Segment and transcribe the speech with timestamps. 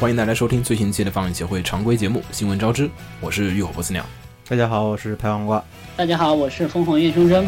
[0.00, 2.88] 欢迎大家收听最新期的放映协会常规节目《新闻招之》，
[3.20, 4.02] 我是浴火不死鸟。
[4.48, 5.62] 大家好，我是拍黄瓜。
[5.94, 7.46] 大家好，我是疯狂叶生生。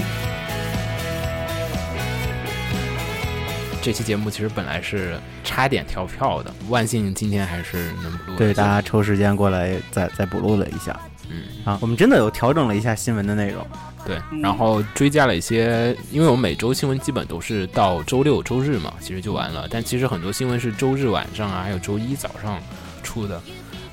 [3.80, 8.36] 这期节目其实本来是差点跳票的，万幸今天还是能录。
[8.36, 10.94] 对，大家抽时间过来再再补录了一下。
[11.30, 13.66] 嗯啊，我们真的有调整了一下新闻的内容。
[14.04, 19.68] 对，然后追加了一些，因为我们每周新闻基本都是到周六周日嘛，其实就完了。
[19.70, 22.60] 但其实很多新闻是周日晚上啊，还有周一早上
[23.04, 23.40] 出的。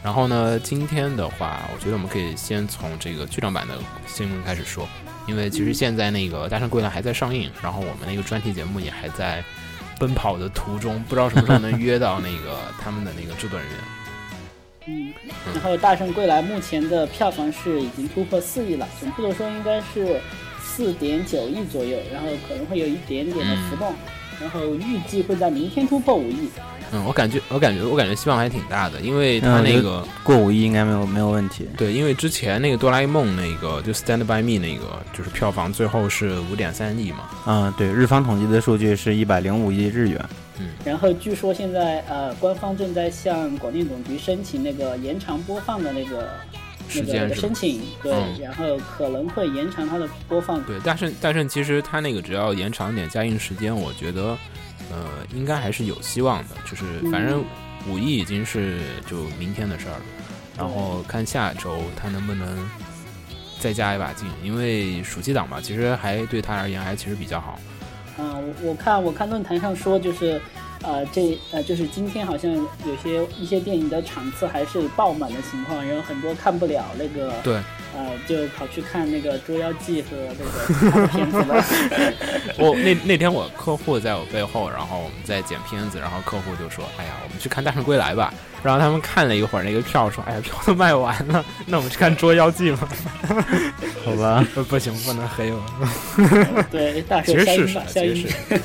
[0.02, 3.75] 然后呢，今天的话，我觉得我们可以先从这个剧场版的
[4.07, 4.88] 新闻开始说，
[5.27, 9.43] 因为其实现在那个《大圣归来》还在上映，然后我们那个专题节目也还在
[9.99, 13.77] 奔跑的途中，不知道什么时候能约到那个他们的那个制作人员。
[14.90, 15.14] 嗯，
[15.54, 20.20] 然后《大圣归来》目前的票房是已经突破四亿了，准确的说应该是
[20.59, 23.94] 四点九亿左右，然后可能会有一点点的浮动，
[24.42, 26.50] 然后预计会在明天突破五亿。
[26.92, 31.68] 嗯，我感觉，我感觉，我感觉希望还挺大的，因为他那个过五亿应该没有没有问题。
[31.78, 37.30] 对，因为之前那个哆啦 A 梦那个就 Stand by Me 那个就是票房最后是五点三亿嘛。
[37.45, 40.20] 嗯，对，日方统计的数据是一百零五亿日元。
[40.60, 46.28] 嗯，然后据说现在呃，官方正在向广电总局申请那个延长播放的那个
[46.90, 50.60] 时间申请，对，然后可能会延长它的播放。
[50.64, 54.36] 对，大圣大圣其实它那个只要延长点加映时间，我觉得。
[54.90, 57.44] 呃，应该还是有希望的，就是反正
[57.88, 60.02] 五一已经是就明天的事儿了，
[60.58, 62.70] 然后看下周他能不能
[63.60, 67.60] 再加一把劲，因为暑期档嘛，其实还对他而言还其实比较好。
[68.17, 70.42] 嗯，我我看我看论坛上说就是。
[70.82, 77.62] 呃，这呃，就是今天好像有些一些电影的场次还是爆满的情况，然后很多看不了那个，对，
[77.95, 81.64] 呃，就跑去看那个《捉妖记》和那个片子了。
[82.58, 92.89] 我那那天我客户在我背后，然后我们在剪片子，然后客户就说：“哎呀，我们去看《大圣归来》吧。”然后他们看了一会儿那个票，说：“哎呀，票都卖完了， 那我们去看《捉妖记》吧。
[94.05, 96.66] ”好吧，不行，不能黑我。
[96.70, 98.61] 对，大圣其实是其实是。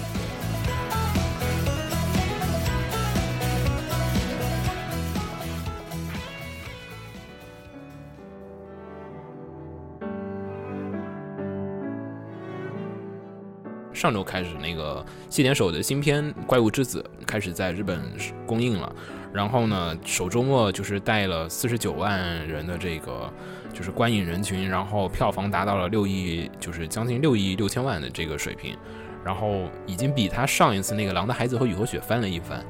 [14.05, 18.03] 上周开始，那个细田守的新片《怪物之子》开始在日本
[18.47, 18.95] 公映了。
[19.33, 23.33] 然后呢，首周末就是带了四十九万人的这个
[23.73, 28.77] 就是观影人群，然后票房达到了六亿，就是将近六亿六千万的这个水平。
[29.25, 32.63] 然后已经比他上一次那个《狼的孩子和雨和雪》翻了一番。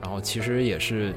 [0.00, 1.14] 然后其实也是，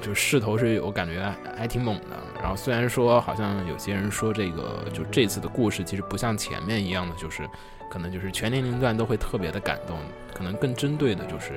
[0.00, 2.16] 就势头是我感觉还挺猛的。
[2.42, 7.48] 然后虽然说好像有些人说这个就这次的故事其实不像前面一样的，就是。
[7.94, 9.96] 可能就是全年龄段都会特别的感动，
[10.34, 11.52] 可能更针对的就是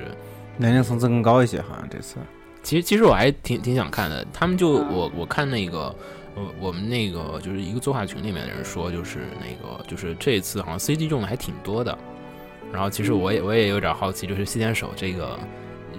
[0.56, 1.60] 年龄层次更高一些。
[1.60, 2.14] 好像这次，
[2.62, 4.24] 其实其实我还挺挺想看的。
[4.32, 5.92] 他们就我我看那个，
[6.36, 11.98] 我我们那个就是一个作画群里面的人说，就是那个就是这次好像 CG 用的还挺多的。
[12.72, 15.36] 然后其实我也我也有点好奇，就是西天手这个。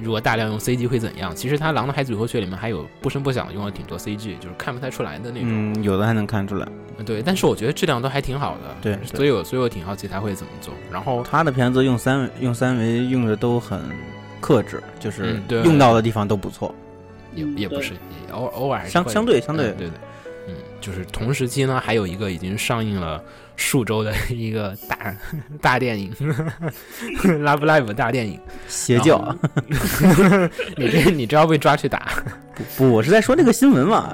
[0.01, 1.35] 如果大量用 CG 会怎样？
[1.35, 5.49] 其实他《狼的孩子与和雪》里面还有不声不响用了挺多 CG，就是看不太出来的那种。
[5.49, 6.67] 嗯，有的还能看出来。
[7.05, 8.75] 对，但是我觉得质量都还挺好的。
[8.81, 10.73] 对，所以我所以我挺好奇他会怎么做。
[10.91, 13.79] 然后他的片子用三用三维用的都很
[14.41, 16.73] 克制，就是用到的地方都不错。
[17.35, 17.93] 也也不是，
[18.31, 19.91] 偶偶尔相相对相对对对。
[20.49, 23.23] 嗯，就是同时期呢，还有一个已经上映了
[23.55, 25.15] 数周的一个大
[25.61, 26.11] 大电影，
[27.23, 29.35] 《Love Live》大电影，邪教。
[30.77, 32.11] 你这你这要被抓去打？
[32.55, 34.13] 不不，我是在说那个新闻嘛。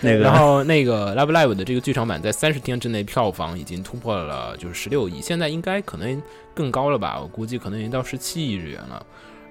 [0.00, 6.22] 那个，然后那个《Love Live》的这个剧场版在三十天之内票房已经突破了，就是十六亿，现在应该可能
[6.54, 7.18] 更高了吧？
[7.20, 9.04] 我估计可能已经到十七亿日元了。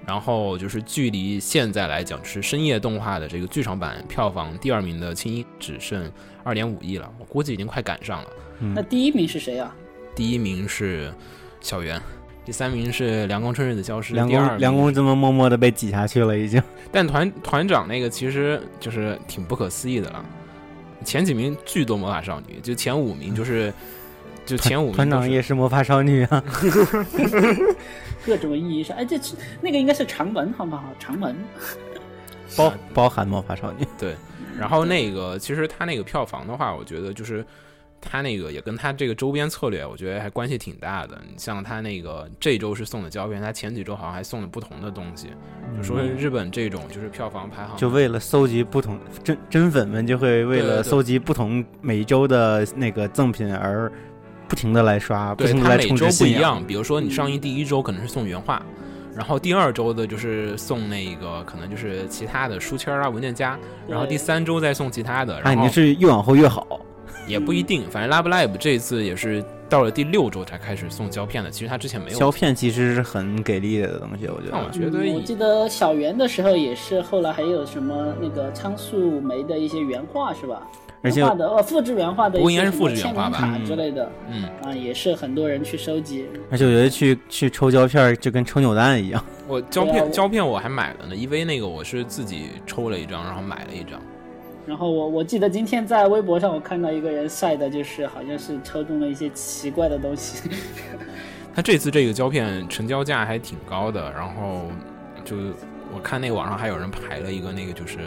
[0.06, 6.10] 然后就是距离现在来讲是深夜动画的这个剧场版票房第二名的《青音》只剩
[6.42, 8.28] 二点五亿了，我估计已经快赶上了。
[8.74, 9.74] 那第一名是谁啊？
[10.14, 11.12] 第一名是
[11.60, 12.00] 小圆，
[12.44, 14.14] 第三名是凉宫春日的消失。
[14.14, 16.62] 凉宫凉宫这么默默的被挤下去了，已经。
[16.92, 20.24] 但团团长那个其实就是挺不可思议的了，
[21.04, 23.72] 前几名巨多魔法少女，就前五名就是
[24.44, 24.94] 就前五名。
[24.94, 26.42] 团长也是魔法少女啊。
[28.24, 29.18] 各种意义上，哎，这
[29.60, 30.84] 那个应该是长门，好不好？
[30.98, 31.36] 长门
[32.56, 34.14] 包包含魔法少女， 对。
[34.56, 37.44] 然后那个其实他那个票房的话，我觉得就是
[38.00, 41.20] 他那个也跟他这个周边策略，我觉得还关系挺大的。
[41.26, 45.30] 你像他那个这周是送的胶片，他前几周好像还送了不同的东西。
[45.76, 53.90] 就说日本这种就是票房排行，就为了搜集不同真真粉们就会为了搜集不同每一周的那个赠品而。
[54.52, 56.62] 不停的来刷，不对他每周不一样。
[56.66, 58.62] 比如说你上映第一周可能是送原画，
[59.16, 63.58] 然后第二周的就是送那个可能就是其他的书签啊、文件夹，
[63.88, 66.66] 然后第三周再送其他的，那肯然后定是越往后越好。
[67.26, 74.50] 也不一定，反正 Lab Lab 这次也是到了第六周才开始送胶片的，其实他之前没有胶片其实是很给力的东西，我觉得。
[74.50, 80.66] 那我觉得嗯我记得小圆的时候也是，后来还有什么那个仓树梅的一些原画是吧？
[81.02, 86.26] 而且原画的呃复制原画的一不应该是复制原画吧签名卡之类的嗯，啊，也是很多人去收集。
[86.50, 89.22] 而且我觉得去去抽胶片就跟抽扭蛋一样。
[89.48, 94.00] 我胶片胶片我还买了呢，EV 那个我是自己抽了一张，然后买了一张。
[94.64, 100.48] 然后我我记得今天在微博上我看到一个人晒的，就是好像是抽中了一些奇怪的东西。
[101.52, 104.68] 他这次这个胶片成交价还挺高的，然后
[105.24, 105.36] 就
[105.92, 107.98] 我看那个网上还有人排了一个那个就是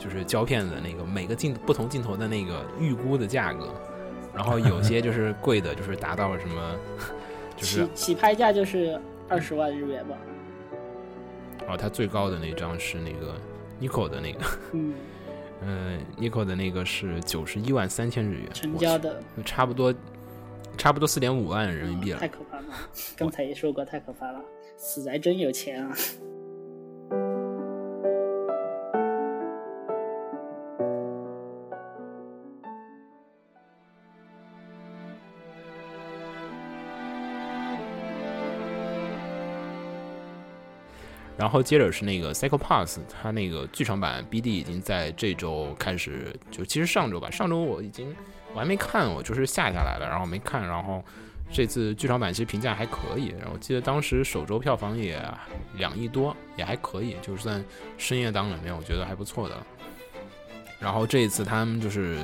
[0.00, 3.68] 就是胶片的那个每个镜不同镜头的那个预估的价格，
[4.34, 6.76] 然后有些就是 贵的，就是达到了什么，
[7.56, 8.98] 就是起起拍价就是
[9.28, 10.16] 二十万日元吧。
[11.68, 13.36] 哦，它最高的那张是那个
[13.80, 14.40] Nikon 的那个，
[14.72, 14.94] 嗯，
[15.62, 19.94] 嗯、n i k o 的那个是九十一万三千日元，成交的差不多
[20.78, 22.26] 差不多四点五万人民币了太。
[22.26, 22.64] 可怕了。
[23.16, 24.40] 刚才也说过太可怕了，
[24.76, 25.94] 死宅真有钱啊！
[41.40, 48.14] 然后接着是那个 Psycho Pass，它那个剧场版 BD 已经在这周开始，就其实上周吧，上周我已经
[48.52, 51.02] 我还没看，我就是下下来了，然后没看，然后
[51.50, 55.18] 这次剧场版其实评价还可以，然后我记得当时首周票房也
[55.76, 57.64] 两亿多，也还可以，就算
[57.96, 59.56] 深夜档里面我觉得还不错的。
[60.78, 62.18] 然后这一次他们就是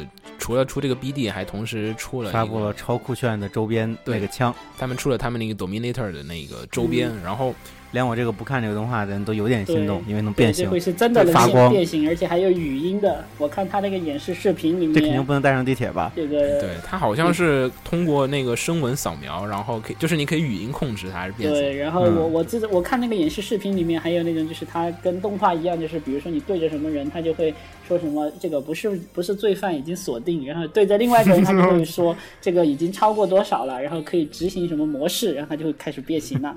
[0.46, 7.52] 除了出这个 BD，还同时出了、发布了超酷炫的周边对那个枪，他们出了他们那个 Dominator 的那个周边，然后
[7.90, 10.78] 连我这个不看这个动画的人都有点心动，因为能变形会。
[10.78, 13.24] 是真的能变发光变形，而且还有语音的。
[13.38, 16.12] 我看他那个演示视频里面这肯定，不能带上地铁吧？
[16.14, 21.60] 这个对，他好像是通过那个声纹扫描，然后可以就是你可以语音控制它还是变形。
[21.60, 27.52] 对，然后我嗯我记得我看那个演示视频里面还有那种，就是他跟动画一样，就是比如说你对着什么人，他就会
[27.88, 36.56] 说什么这个不是不是罪犯已经锁定，然后对着另外一个人，他就会 说这个已经超过多少了，然后可以执行什么模式，然后他就会开始变形了。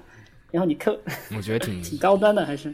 [0.51, 0.97] 然后你扣
[1.35, 2.73] 我觉得挺， 挺高端的，还是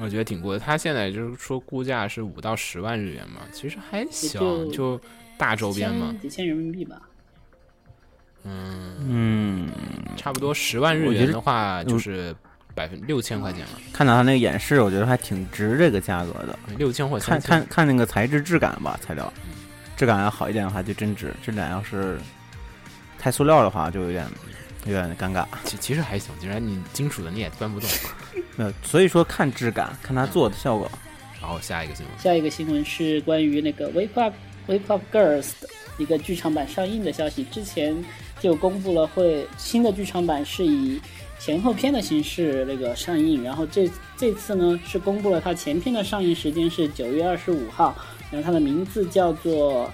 [0.00, 0.58] 我觉得挺贵的。
[0.58, 5.00] 它现在就是说估价是五到十万日元嘛，其实还行，就就
[5.36, 7.00] 大周边嘛，几千人民币吧。
[8.44, 9.68] 嗯，嗯，
[10.16, 12.32] 差不多十万日元的话就是
[12.76, 16.56] 百分六千块钱了，看到他那个演示，我觉得还挺值这个价格的。
[16.78, 17.40] 六千或看。
[17.40, 19.32] 看看那个材质质感吧，材料
[19.96, 22.18] 质感要好一点的话就真值，质感要是
[23.18, 24.26] 太塑料的话就有点
[24.84, 25.46] 有点尴尬。
[25.64, 27.88] 其其实还行，既然你金属的你也搬不动。
[28.56, 30.90] 没有，所以说看质感，看它做的效果。
[31.40, 34.34] 然后下一个新闻，下一个新闻是关于那个《Wake Up
[34.66, 35.68] Wake Up Girls》的
[35.98, 37.44] 一个剧场版上映的消息。
[37.44, 37.94] 之前
[38.40, 41.00] 就公布了会新的剧场版是以
[41.38, 47.94] 前后片的形式那个上映，然后这这次呢是公布了它前片的上映时间是九月二十五号，
[48.30, 49.90] 然后它的名字叫做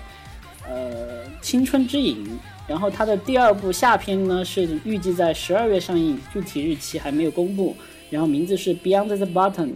[0.67, 2.25] 呃《青春之影》。
[2.69, 7.75] 然后它的第二部下篇呢是预计在十二月上映，具体日期还没有公布。
[8.09, 9.67] 然后名字是《Beyond the Button》，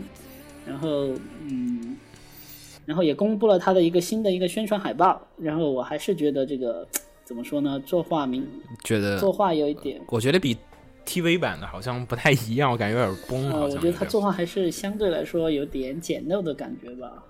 [0.66, 1.08] 然后
[1.42, 1.96] 嗯，
[2.84, 5.20] 然后也公布了他的一个新的一个宣传海报。
[5.36, 6.86] 然后我还是觉得这个
[7.24, 8.46] 怎么说呢，作画名
[8.84, 10.56] 觉得作画有一点，我觉得比
[11.04, 17.24] TV 版的好像不太一样，我感觉有点崩，呃，我觉得他作画还是相对来说有点简陋的感觉吧。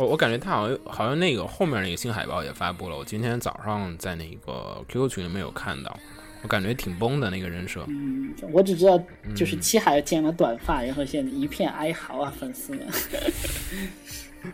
[0.00, 5.94] 我我感觉他好像好像那个后面那个新海报也发布了，我今天早上在那个 QQ 群里面有看到，
[6.40, 7.84] 我感觉挺崩的那个人设。
[7.88, 8.98] 嗯，我只知道
[9.36, 12.86] 就是嗯七海剪了短发，然后现在一片哀嚎啊，粉丝们。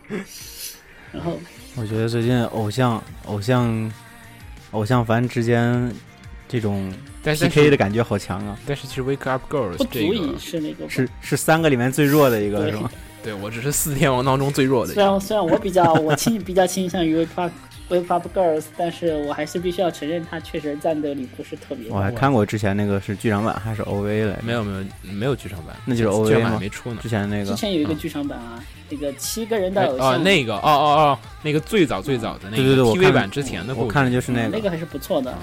[1.13, 1.39] 然后
[1.77, 3.89] 我觉得最近偶像、偶像、
[4.71, 5.89] 偶像番之间
[6.49, 8.59] 这种但是 PK 的感觉好强啊！
[8.65, 12.91] 但是其实 Wake Up Girls 不足以，是那个是是三个里面最弱的一个，是吗？
[13.27, 15.03] 对我只是四天王当中最弱的虽。
[15.03, 17.51] 然虽然我比较我倾比较倾向于 Wake Up
[17.89, 21.97] Wake Up Girls，但是我还是必须要承认他确实战斗力不是特别高。
[21.97, 24.39] 我还看过之前那个是剧场版还是 OVA 来？
[24.41, 27.09] 没有没有没有剧场版，那就是 OVA 场版吗还没出呢之。
[27.09, 34.47] 前那个之前有一个嗯剧场版啊，那个七个人的哎哦，偶像，那个哦哦哦，那个最早最早的那个对对对，我 TV 看版之前的我看的就是那个。
[34.47, 35.37] 嗯那个还是不错的。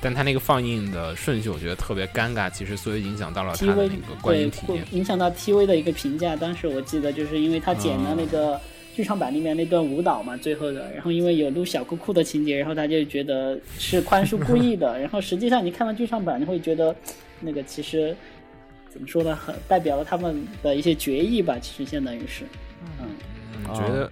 [0.00, 4.84] 但他那个放映的顺序我觉得特别尴尬，其实所以影响到了他的那个观对影体验。
[4.84, 6.34] 会影响到 TV 的一个评价。
[6.34, 8.60] 当时我记得就是因为他剪了那个
[8.94, 14.98] 剧场版里面那段舞蹈嘛，最后的，然后因为有录小裤裤的情节，然后他就觉得是宽叔故意的。
[15.00, 16.94] 然后实际上你看完剧场版，你会觉得
[17.40, 18.16] 那个其实
[18.88, 22.44] 怎么说呢，很代表了他们的一些决议吧，其实相当于是，
[23.00, 23.08] 嗯，
[23.74, 24.10] 觉得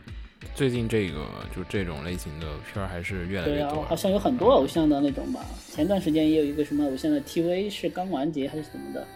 [0.59, 1.25] 最近这个
[1.55, 3.85] 就这种类型的片儿还是越来越多，了。
[3.85, 5.47] 好像有很多偶像的那种吧。
[5.73, 9.07] 前段时间也有一个什么偶像的 TV 是刚完结还是什么的，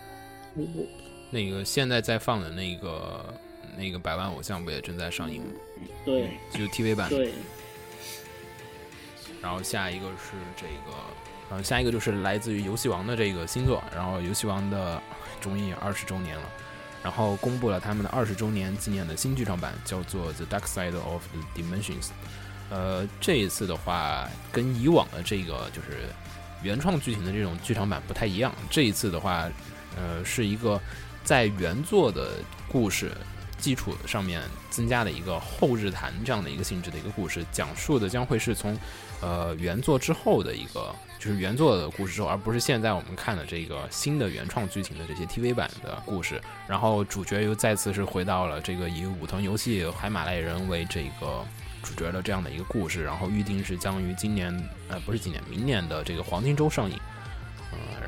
[1.31, 3.35] 那个现在在放的那个
[3.77, 5.49] 那个百万偶像不也正在上映吗？
[6.05, 7.09] 对就 TV 版。
[7.09, 7.33] 对，
[9.43, 10.97] 然后下一个是这个，
[11.51, 15.03] 然后下一个就是来自于游戏王的这个新作，然后游戏王的
[15.41, 16.45] 终于二十周年了，
[17.03, 22.05] 然后公布了他们的二十周年纪念的新剧场版，叫做《The Dark Side of the Dimensions》。
[22.71, 26.09] 呃，这一次的话，跟以往的这个就是
[26.63, 28.55] 原创剧情的这种剧场版不太一样。
[28.71, 29.51] 这一次的话，
[29.97, 30.81] 呃，是一个
[31.23, 32.37] 在原作的
[32.69, 33.13] 故事
[33.59, 34.41] 基础上面
[34.71, 38.79] 增加的一个后日谈这样的一个性质的一个故事，讲述的将会是从
[39.23, 46.41] 呃原作之后的一个就是原作的故事之后，而不是现在我们看的这个新的原创剧情的这些 TV 版的故事。
[46.69, 51.45] 然后主角又再次是回到了这个以武藤游戏海马类人为这个
[51.83, 54.53] 主角的这样的一个故事，然后预定是将于今年
[54.89, 56.99] 呃不是今年明年的这个黄金周上映。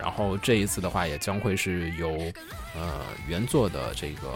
[0.04, 2.10] 呃，然后这一次的话，也将会是由
[2.76, 4.28] 呃原作的这个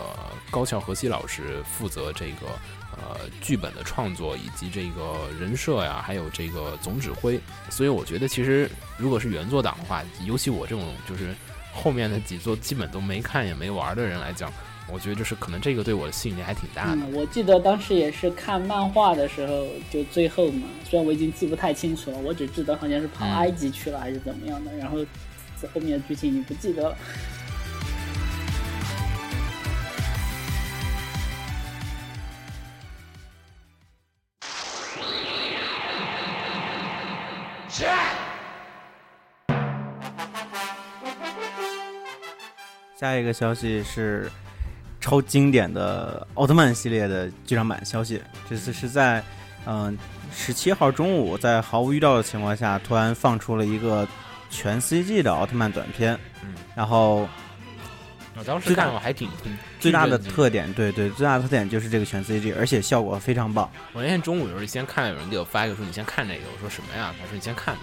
[0.51, 2.47] 高桥和希老师负责这个
[2.93, 7.39] 呃剧本的创作以及这个人设呀，还有这个总指挥。
[7.69, 11.35] 所以我觉得，其实如果是原作党的话，尤其我这种就是
[11.73, 14.53] 后面的几座基本都没看也没玩的人来讲，
[14.91, 17.03] 我觉得就是可能这个对我的吸引力还挺大的。
[17.03, 24.99] 嗯，我记得当时也是看漫画的时候，就最后嘛，虽然我已经记不太清楚了，我只记得好像是跑嗯埃及去了还是怎么样的，然后
[25.61, 26.97] 这后面的剧情已经不记得了。
[43.01, 44.29] 下一个消息是
[45.01, 49.23] 超经典的奥特曼系列的剧场版消息，这次是在
[49.67, 49.97] 嗯
[50.33, 54.07] 十七号中午，在毫无预兆的情况下，突然放出了一个
[54.51, 57.29] 全 CG 的奥特曼短片，嗯，然后
[58.37, 63.71] 我当时看我还挺挺最大的特点，对对，最大的特点就是这个全 CG，而且效果非常棒。
[63.93, 67.15] 我那天中午有时候先看，有人给我发一个说你先看这个，我说什么呀？
[67.21, 67.81] 他说你先看吧。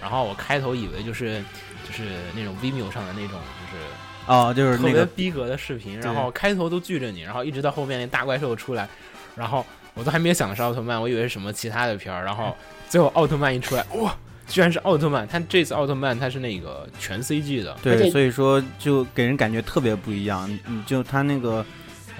[0.00, 1.44] 然后我开头以为就是
[1.86, 3.84] 就是那种 Vimeo 上的那种就是
[4.26, 8.88] 哦，就是特那个别逼格的视频，然后开头都拒着你，然后一直到后面那大怪兽出来，
[9.36, 12.56] 然后我都还没有想的是奥特曼，我以为是什么其他的片儿，然后
[12.88, 14.16] 最后奥特曼一出来，哇，
[14.50, 15.26] 居然是奥特曼！
[15.26, 20.50] 他这次奥特曼他是那个全 CG 的，对，所以说就给人感觉特别不一样。
[20.66, 21.64] 你就他那个，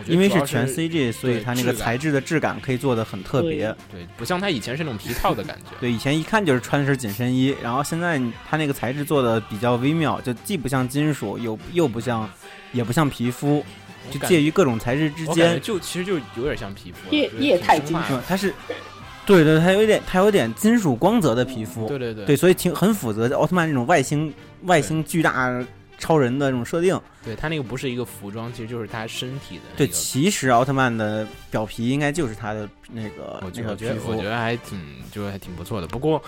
[0.06, 3.75] 因为是全 CG，所以对它那个材质的质感可以做的很特别。
[3.90, 5.72] 对，不像他以前是那种皮套的感觉。
[5.82, 12.30] 对，以前一看就是穿的是紧身衣，然后现在他那个材质做的比较微妙，就既不像金属，又又不像，
[12.72, 13.64] 也不像皮肤，
[14.10, 15.60] 就介于各种材质之间。
[15.60, 18.54] 就其实就有点像皮肤，液液态金属它是，
[19.30, 21.87] 对对，它有一点，它有点金属光泽的皮肤。
[21.87, 24.32] 对对对对，所以挺很符合奥特曼那种外星
[24.62, 25.64] 外星巨大
[25.99, 26.99] 超人的这种设定。
[27.25, 34.28] 对，他那个不是一个服装，其实就是他身体的那对，其实奥特曼的表皮应该就是他的那个我觉那个皮肤我觉得我觉。
[34.28, 34.78] 得还挺
[35.12, 36.22] 就还挺不错的，不过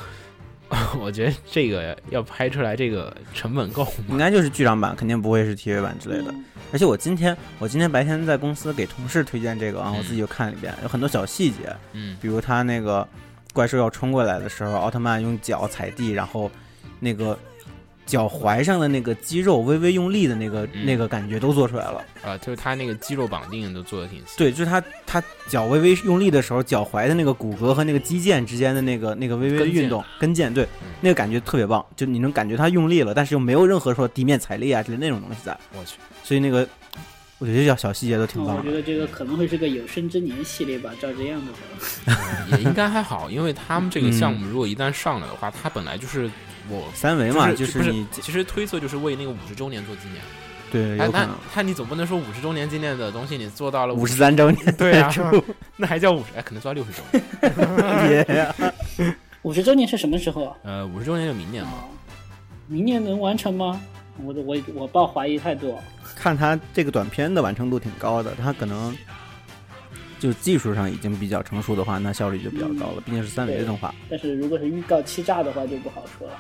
[0.99, 3.93] 我觉得这个要拍出来这个成本够吗？
[4.09, 6.33] 应该就是剧场版，肯定不会是 TV 版之类的。
[6.33, 13.07] 嗯而且我今天，我今天白天在公司给同事推荐这个，然后我嗯自己又看了一遍，有很多小细节，嗯，比如他那个
[13.53, 16.51] 怪兽要冲过来的时候，奥特曼用脚踩地，然后
[16.99, 17.39] 那个
[18.05, 22.05] 脚踝上的那个肌肉微微用力的那个、嗯那个感觉都做出来了。
[22.23, 24.35] 啊，就是他那个肌肉绑定都做的挺细。
[24.37, 36.69] 对，就是他他脚微微用力的时候，脚踝的那个骨骼和那个肌腱之间的那个那个微微的运动，跟腱对嗯，那个感觉特别棒，就你能感觉他用力了，但是又没有任何说地面踩力啊之类那种东西在，我去，所以那个
[37.39, 38.63] 我觉得小小细节都挺嗯棒的。
[38.63, 42.57] 我觉得这个可能会是个有生之年系列吧，照这样的话。
[42.57, 46.31] 也应该还好，因为他们这个项目如果一旦上来的话，它本来就是
[46.69, 50.21] 我三维嘛，就是不是是你其实推测就是为那个五十周年做纪念。
[50.71, 55.13] 对哎那有可能那你总不能说五十周年纪念的东西你做到了五十三周年对啊
[55.77, 56.25] 那还叫五十？
[56.35, 57.03] 哎，可能做到六十周
[58.09, 58.25] 年。
[58.99, 60.57] 也五十周年是什么时候啊？
[60.63, 61.73] 呃，五十周年就明年嘛。
[61.75, 61.85] 哦，
[62.69, 63.79] 明年能完成吗？
[64.23, 65.79] 我我我抱怀疑态度。
[66.15, 68.97] 看他这个短片的完成度挺高的，他可能
[70.23, 73.93] 就技术上已经比较成熟的话，那效率就比较高了，毕竟是三维的动画。
[74.09, 76.35] 但是如果是预告欺诈的话，就不好说了。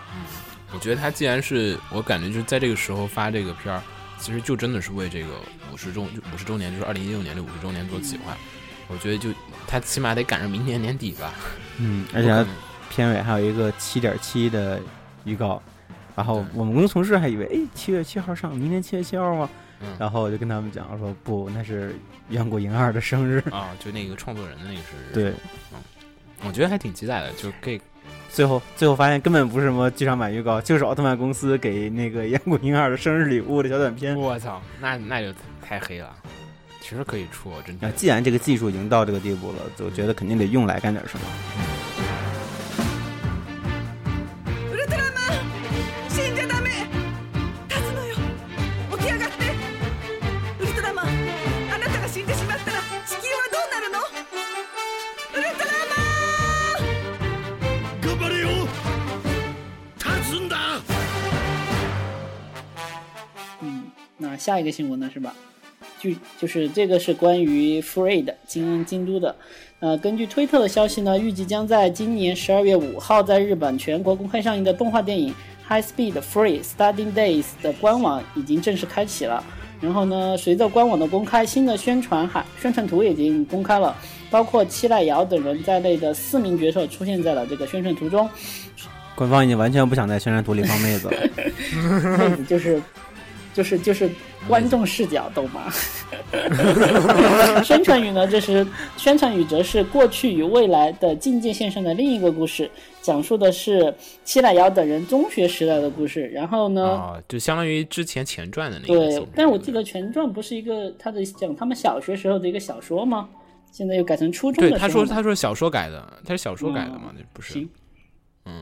[0.73, 3.83] 我觉得他既然是我感觉就是在这个时候发这个片儿，
[4.19, 5.31] 其实就真的是为这个
[5.73, 8.37] 五十周五十周年，就是二零一六年这五十周年做企划。
[8.87, 9.31] 我觉得就
[9.67, 11.35] 他起码得赶上明年年底吧。
[11.79, 12.47] 嗯，而且
[12.89, 14.81] 片尾还有一个七点七的
[15.25, 15.61] 预告，
[16.15, 19.51] 然后我们公司同事还以为，哎，七月七号上，明年七月七号吗？
[19.83, 21.95] 嗯然后我就跟他们讲我说不，那是
[22.29, 23.43] 远古银二的生日。
[23.51, 25.33] 啊，就那个创作人的那个生日，对，
[26.47, 27.81] 我觉得还挺期待的，就可以
[28.31, 34.17] 最后最后发现根本不是什么剧场版预告，就是奥特曼公司给那个远古银二的生日礼物的小短片。
[34.17, 36.15] 我操，那那就太黑了，
[36.81, 41.25] 其实可以出，真既然这个技术已经到这个地步了，我觉得肯定得用来干点什么。
[64.43, 65.33] 下一个新闻呢是吧？
[66.01, 69.37] 据就是这个是关于 Free 的京恩京都的，
[69.79, 75.33] 呃，根据推特的消息呢，预计将在今年十二月五号在日本全国公开上映的动画电影
[75.69, 79.45] 《High Speed Free Studying Days》的官网已经正式开启了。
[79.81, 83.97] 然后呢，随着官网的公开，新的宣传海宣传图已经公开了，
[84.29, 88.29] 包括七濑遥等人在内的四名角色出现在了这个宣传图中。
[89.15, 91.17] 官方已经完全不想在宣传图里放妹子了。
[92.19, 92.81] 妹子就是
[93.55, 94.11] 就是就是
[94.49, 95.71] 观众视角，懂吗？
[97.63, 98.67] 宣传语呢，这是
[98.97, 103.95] 宣传语，则是过去与未来的境界线上的另一个故事，讲述的是
[104.25, 106.27] 七濑遥等人中学时代的故事。
[106.29, 113.29] 然后呢，啊，就相当于之前前传的那个。，对但我记得前传不是一个他的讲他们小学时候的一个小说吗？
[113.71, 117.69] 现在又改成初中的对他说他说小说改的，他是小说改的嘛，那不是行。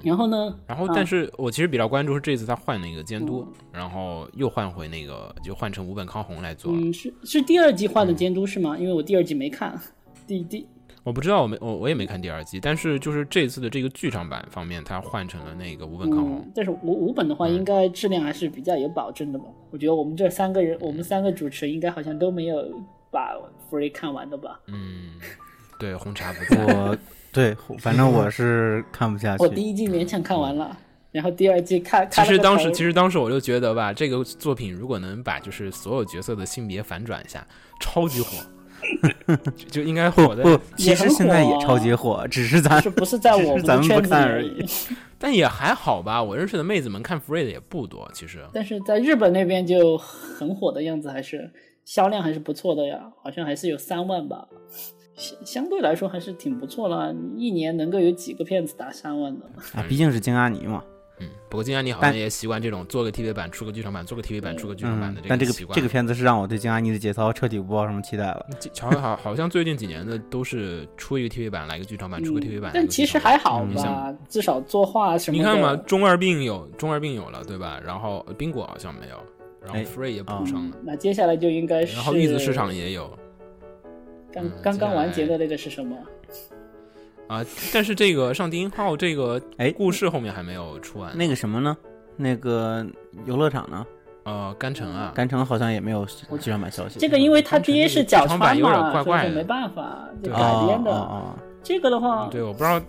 [0.04, 0.58] 然后呢？
[0.66, 6.78] 然后，啊但是我其实比较关注是这次他换那个监督，然后又换回那个就换成五本康弘来做了。
[6.80, 8.76] 嗯，是是第二季换的监督是吗？
[8.78, 9.78] 因为我第二季没看，
[10.26, 10.66] 第第
[11.02, 19.46] 我不知道，我没我我也没看第二季，但是就是这次的这个剧场版方面，他换成了那个五本康弘嗯。，但是五五本的话，应该质量还是比较有保证的吧？
[19.70, 23.34] 我觉得我们这三个人，我们三个主持人应该好像都没有把
[23.70, 24.60] Free 看完的吧？
[24.66, 25.12] 嗯，
[25.78, 26.62] 对，红茶不在。
[26.68, 26.96] 我
[27.32, 29.42] 对，反正我是看不下去。
[29.42, 30.76] 我第一季勉强看完了，
[31.12, 32.08] 然后第二季看。
[32.10, 37.46] 其实当时，其实当时我就觉得吧，这个作品如果能把就是所有角色的性别反转一下，
[37.80, 38.36] 超级火，
[39.56, 40.42] 就就应该火的。
[40.42, 44.66] 不不，其实现在也超级火，只是咱是不是在我们咱们不的圈子里看而已而已？
[45.20, 48.44] 但也还好吧，我认识的妹子们看 Free 的也不多，其实。
[48.52, 51.52] 但是在日本那边就很火的样子，还是
[51.84, 54.48] 销量还是不错的呀，好像还是有三万吧。
[55.20, 59.44] 相相对来说还是挺不错了，一年能够有几个片子打三万的？
[59.74, 60.82] 啊，毕竟是金阿尼嘛。
[61.22, 65.76] 嗯，不过金阿妮好像也习惯这种做个 TV 版出个剧场版，做个 TV 版出个剧场版的，嗯但这个习惯。
[65.76, 68.46] 这个片子是让我对金阿尼的节操彻底不抱什么期待了。
[68.80, 72.70] 好好好像最近几年的都是出一个 TV 版，来个剧场版，出个 TV 版。
[72.70, 75.36] 嗯但其实还好嗯吧，至少作画什么。
[75.36, 77.78] 你看嘛，中二病有中二病有了，对吧？
[77.84, 79.16] 然后呃冰果好像没有，
[79.60, 83.10] 然后哎 Free 也补哦上了，那接下来就应该是然后玉子市场也有
[84.32, 85.96] 刚嗯刚刚完结的那个是什么？
[87.26, 87.44] 啊。
[87.72, 91.16] 但是这个上帝音号这个哎故事后面还没有出完。
[91.16, 91.76] 那个什么呢？
[92.16, 92.86] 那个
[93.24, 93.86] 游乐场呢？
[94.24, 96.04] 呃，甘城啊，甘城好像也没有
[96.38, 96.98] 剧场版消息。
[96.98, 100.90] 这个因为他爹是角点嘛，怪怪的所以没办法就改编的。
[100.90, 102.80] 哦哦这个的话，对，我不知道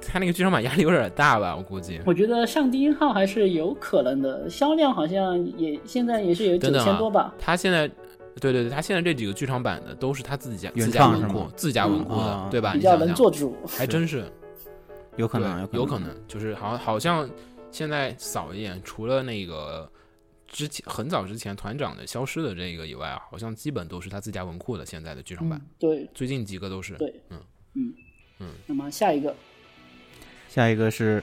[0.00, 2.00] 他那个剧场版压力有点大吧，我估计。
[2.04, 7.34] 我觉得上低音号还是有可能的，销量好像也现在也是有九等等啊千多吧。
[7.38, 7.90] 他现在，
[8.38, 12.72] 对对对，他现在这几个剧场版的都是他自己家原自家文库自家文库的，啊对吧？
[12.72, 14.30] 比较你想想能做主，还真是
[15.16, 17.28] 有可能，有可能，就是好像好像
[17.70, 19.90] 现在扫一眼，除了那个
[20.46, 26.94] 之前很早之前团长的消失的这个以外啊，好像基本都是他自家文库的现在的剧场版，嗯，对最近几个都是。
[26.94, 27.38] 对，嗯
[27.74, 27.94] 嗯
[28.38, 28.48] 嗯。
[28.66, 29.34] 那么下一个，
[30.48, 31.22] 下一个是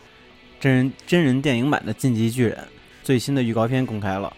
[0.59, 2.57] 真人真人电影版的《进击巨人》
[3.01, 4.31] 最新的预告片公开了，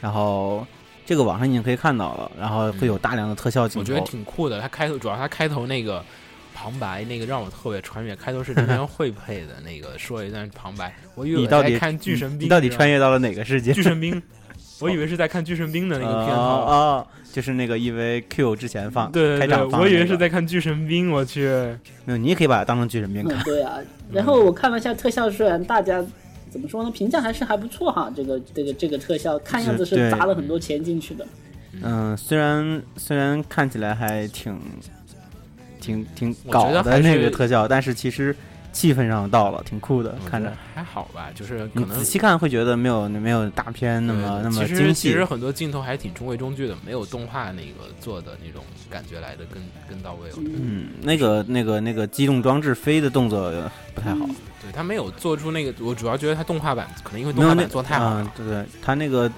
[0.00, 0.66] 然后
[1.06, 3.80] 这个网上已经可以看到了，然后会有大量的特效镜头。
[3.80, 4.60] 我觉得挺酷的。
[4.60, 6.04] 它开头主要它开头那个
[6.52, 8.14] 旁白，那个让我特别穿越。
[8.16, 13.72] 开头是真人会配的那个说一段旁白，我以为你到底我在看巨神兵，你到底穿越到了哪个世界？
[13.72, 14.20] 巨神兵？
[14.80, 16.42] 我以为是在看巨神兵的那个片头。
[16.42, 21.48] 哦哦，就是那个 EVQ 之前放开对对对，场放那个我以为是在看巨神兵，我去。
[22.04, 23.78] 没有，你也可以把它当成巨神兵嗯看。，对啊。
[24.12, 26.04] 然后我看了一下特效，虽然大家
[26.50, 28.12] 怎么说呢，评价还是还不错哈。
[28.16, 31.26] 这个这个这个特效，看样子是砸了很多钱进去的。
[31.82, 34.58] 嗯，虽然虽然看起来还挺
[35.80, 38.34] 挺挺搞的那个特效，但是其实
[38.76, 40.52] 气氛上到了，挺酷的，看着。
[40.74, 45.24] 还好吧，就是可能仔细看会觉得没有没有大片那么那么精细其实。
[45.24, 50.28] 很多镜头还挺中规中矩的，没有动画那个做的那种感觉来的更更到位。
[50.36, 53.50] 嗯，那个那个那个机动装置飞的动作
[53.94, 54.26] 不太好，
[54.60, 59.30] 对他没有做出那个，我主要觉得他动画版可能因为动画版做太好了，嗯对对，他那个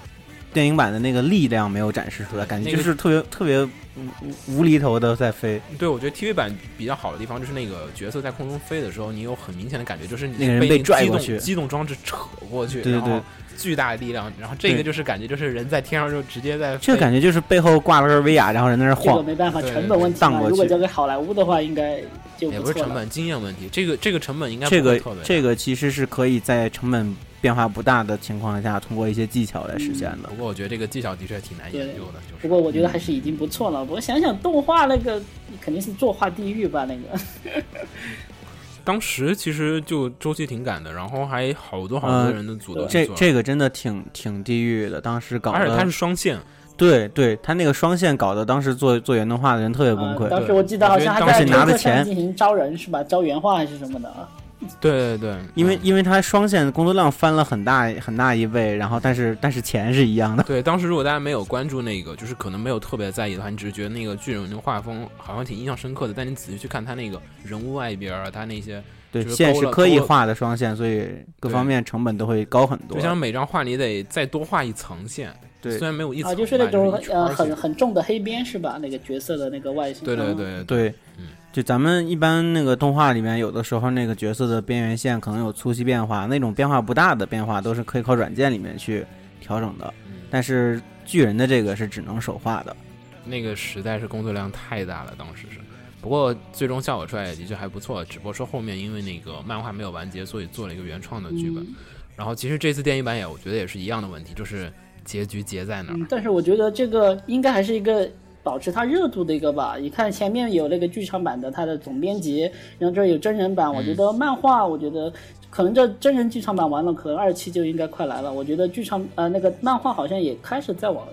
[0.52, 3.66] 电影版的那个力量没有展示出来，感觉就是特别特别
[3.98, 5.60] 无无无厘头的在飞。
[5.78, 12.16] 对，我觉得 TV 版比较好的地方就是那个角色在空中飞的时候，你有很明显的感觉，就是你那个人被拽过去机动装置扯
[12.50, 13.24] 过去，对对对然后
[13.56, 19.24] 巨大的力量，然后这个就是感觉就是人在天上就直接在这个感觉就是背后挂了根威亚，然后人在那晃这个晃。
[19.24, 20.30] 没办法，成本问题嘛。
[20.30, 22.00] 荡过去如果交给好莱坞的话，应该
[22.38, 22.68] 就也不。
[22.68, 30.34] 是成本经验问题，这个这个成本应该这个这个其实是可以在成本变化不大的情况下，通过一些技巧来实现的不。
[30.34, 33.84] 过我觉得这个技巧的确挺难研究的，就是不过我觉得还是已经不错了。
[33.84, 35.22] 我想想，动画那个
[35.60, 36.84] 肯定是作画地狱吧？
[36.84, 37.52] 那个
[38.84, 46.38] 当时其实就周期挺赶的，然后还好多好多人的组都这这个真的挺挺地狱的，当时搞而且它是，双线，
[46.74, 50.24] 对对，他那个双线搞的，当时做做原动画的人特别崩溃。
[50.24, 53.02] 呃当时我记得好像还我在觉得当时拿的推特上钱进行招人是吧？
[53.04, 54.26] 招原画还是什么的啊？
[54.80, 60.42] 对对对，嗯因为因为他双线工作量翻了很大很大一倍，然后但是但是钱是一样的。
[60.42, 71.08] 对，当时如果大家没有关注那个，就是可能没有特别在意的话，你只是觉得那个巨人那个画风好像挺印象深刻的，但你仔细去看他那个人物外边儿，他那些对，线是刻意画的双线，所以
[71.40, 73.02] 各方面成本都会高很多就。
[73.02, 78.78] 像每张画你得再多画一层线，对虽然没有一层啊，就是那种呃很很重的黑边是吧？
[78.82, 80.04] 那个角色的那个外形。
[80.04, 89.04] 对对嗯对对嗯，就咱们一般那个动画里面，有的时候那个角色的边缘线可能有粗细变化，那种变化不大的变化都是可以靠软件里面去
[89.40, 89.92] 调整的。
[90.06, 92.76] 嗯但是巨人的这个是只能手画的。
[93.24, 95.58] 那个实在是工作量太大了，当时是。
[96.00, 101.64] 不过最终效果出来也的确还不错，只不过说后面因为那个漫画没有完结，所以做了一个原创的剧本。
[101.64, 101.74] 嗯
[102.14, 104.72] 然后其实这次电影版也我觉得也是一样的问题，就是
[105.04, 105.96] 结局结在哪儿？
[105.96, 108.10] 嗯，但是我觉得这个应该还是一个
[108.48, 109.76] 保持它热度的一个吧。
[109.78, 115.12] 你看前面有那个剧场版的它的总编辑，然后这儿有真人版，我觉得漫画，我觉得
[115.50, 118.32] 可能这真人剧场版完了，可能二期就应该快来了。
[118.32, 121.06] 我觉得剧场呃那个漫画好像也开始在往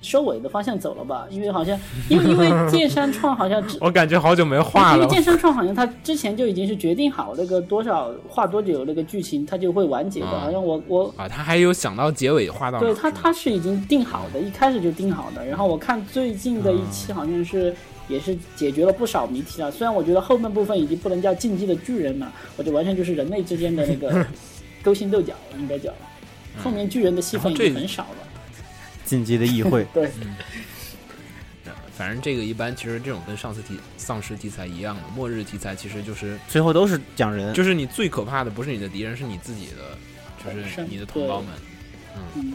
[0.00, 5.08] 收尾的方向走了吧，因为好像因为因为剑山创好像之 我感觉好久没画了因为。
[5.08, 10.26] 剑山创好像他之前就已经是决定好那个多少画多久那个剧情，他就会完结的。
[10.26, 15.44] 啊好像我我啊，他还有想到结尾画到对他他是已经定好的，一开始就定好的。
[15.44, 17.74] 然后我看最近的一期好像是。
[18.08, 24.26] 也是解决了不少谜题了，虽然我觉得后半部分已经不能叫进击的巨人了，我就完全就是人类之间的那个
[24.82, 25.92] 勾心斗角，应该叫。
[26.64, 28.27] 后面巨人的戏份已经很少了。
[29.08, 29.86] 进击的议会。
[29.94, 30.10] 对，
[31.96, 39.98] 反正这个一般，其实这种跟上次题丧尸题材一样的，末日题材其实就是最后都是讲人，就是你最可怕的不是你的敌人，是你自己的，
[40.44, 41.48] 就是是你的同胞们。
[42.36, 42.52] 嗯，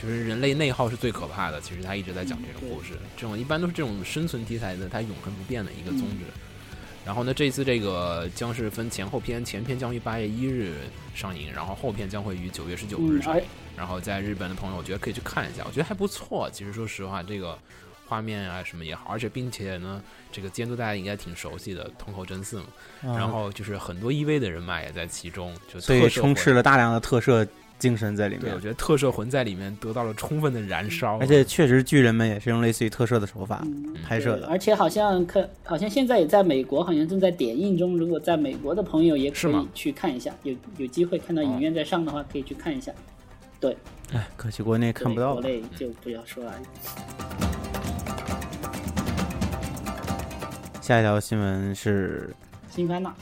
[0.00, 1.60] 就是人类内耗是最可怕的。
[1.60, 6.24] 其实他一直在讲这嗯个故事，这种一般都是这种生存题材的，它永恒不变的一个宗旨。
[6.24, 6.45] 嗯
[7.06, 10.74] 然后呢，这次这个将是分前后篇，前篇将于八月一日
[11.14, 13.42] 上映，然后后篇将会于九月十九日嗯，上映。
[13.42, 16.50] 而然后在日本的朋友，我觉得可以去看一下，我觉得还不错。
[16.50, 17.56] 其实说实话，这个
[18.06, 22.64] 画面啊什么也好，而且并且呢，这个监督大家应该挺熟悉的，通口真嗣嘛。
[23.02, 26.52] 啊然后就是很多 EV 的人马也在其中，就所以充斥。
[26.52, 27.46] 了大量的特摄
[27.78, 28.60] 精神在里对，面我。
[28.60, 34.46] 觉得特摄魂在里面得到了充分的燃烧，而且确实，巨人们也是用类似于特摄的手法嗯拍摄的。
[34.46, 37.96] 而且好像可好像现在也在美国，好像正在点映中。
[37.96, 42.92] 如果在美国的朋友也可以去看一下，有有机会看到影院在上的话，可以去看一下。
[43.60, 43.76] 对
[44.12, 45.42] 哎，可惜国内看不到国。
[45.42, 46.52] 内就不要说了。
[50.80, 52.32] 下一条新闻是
[52.70, 53.12] 新番呐，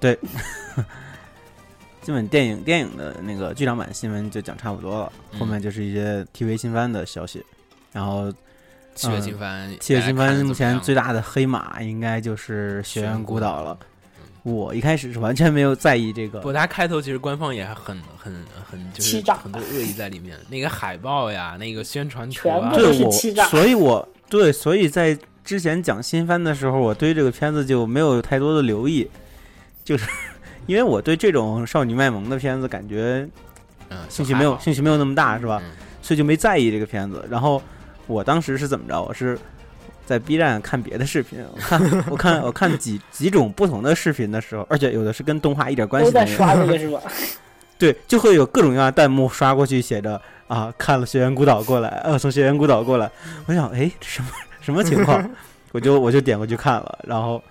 [2.08, 7.44] 基本电影电影的那个剧场版新闻就讲差不多了，嗯后面就是一些 TV 新番的消息。
[7.92, 8.32] 然后
[8.94, 13.78] 七月新番，七月新番目前最大大的黑马应该就是《学院孤岛》了。
[13.82, 13.94] 嗯
[14.44, 29.10] 我一开始是完全没有在意这个不，，它开头其实官方也很很很就是很多恶意在里面，那个海报呀，那个宣传图啊全部，都对我是欺诈，所以我对，所以在之前讲新番的时候，我对这个片子就没有太多的留意，
[29.84, 30.08] 就是
[30.68, 33.28] 因为我对这种少女卖萌的片子感觉
[33.88, 35.60] 嗯，兴趣没有兴趣没有那么大，是吧？
[35.64, 37.22] 嗯所以就没在意这个片子。
[37.28, 37.60] 然后
[38.06, 39.02] 我当时是怎么着？
[39.02, 39.38] 我是
[40.06, 46.36] 在 B 站看别的视频，我看我看我看几几种不同的视频的时候，而且有的是跟动画一点关系都没有。
[46.36, 47.00] 刷这个是吧？
[47.78, 53.10] 对，就会有各种各样的弹幕刷过去，写着啊，看了《学员孤岛》过来，呃，从《学员孤岛》过来。
[53.46, 54.28] 我想，哎，这什么
[54.60, 55.30] 什么情况？
[55.72, 57.42] 我就我就点过去看了，然后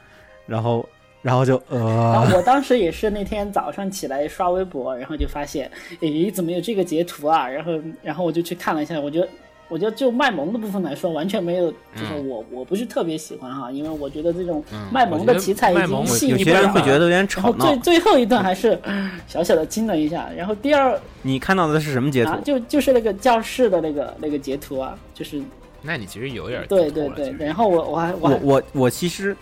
[0.47, 0.87] 然后
[1.27, 7.45] 然后就然呃，后我当时也是那天早上起来刷微博，然后就发现，诶，怎么有这个截图啊？
[7.45, 9.27] 然后然后我就去看了一下，我觉得
[9.67, 16.71] 我觉得就卖萌的部分来说，完全没有，就是嗯我、我不是特别喜欢哈，因为我觉得这种嗯卖萌的题材已经细有些人。
[16.71, 17.77] 会觉得有点吵闹最。
[17.79, 18.79] 最后一段还是
[19.27, 22.39] 小小的惊了一下，然后第二你看到的是什么截图啊，？
[22.45, 25.41] 就就是那个教室的那个那个截图啊，就是
[25.81, 29.35] 那你其实有点对对对，然后我我还我我我其实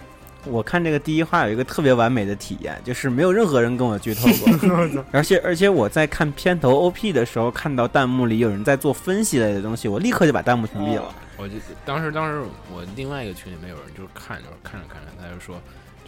[0.45, 11.13] 我看这个第一话有一个特别完美的体验，就是没有任何人跟我剧透过， 而且而且我在看片头 OP 的时候，看到弹幕里有人在做分析类的东西，我立刻就把弹幕屏蔽了。
[11.37, 12.41] 我就当时当时
[12.73, 15.59] 我另外一个群里面有人就是看就是看着看着，他就说，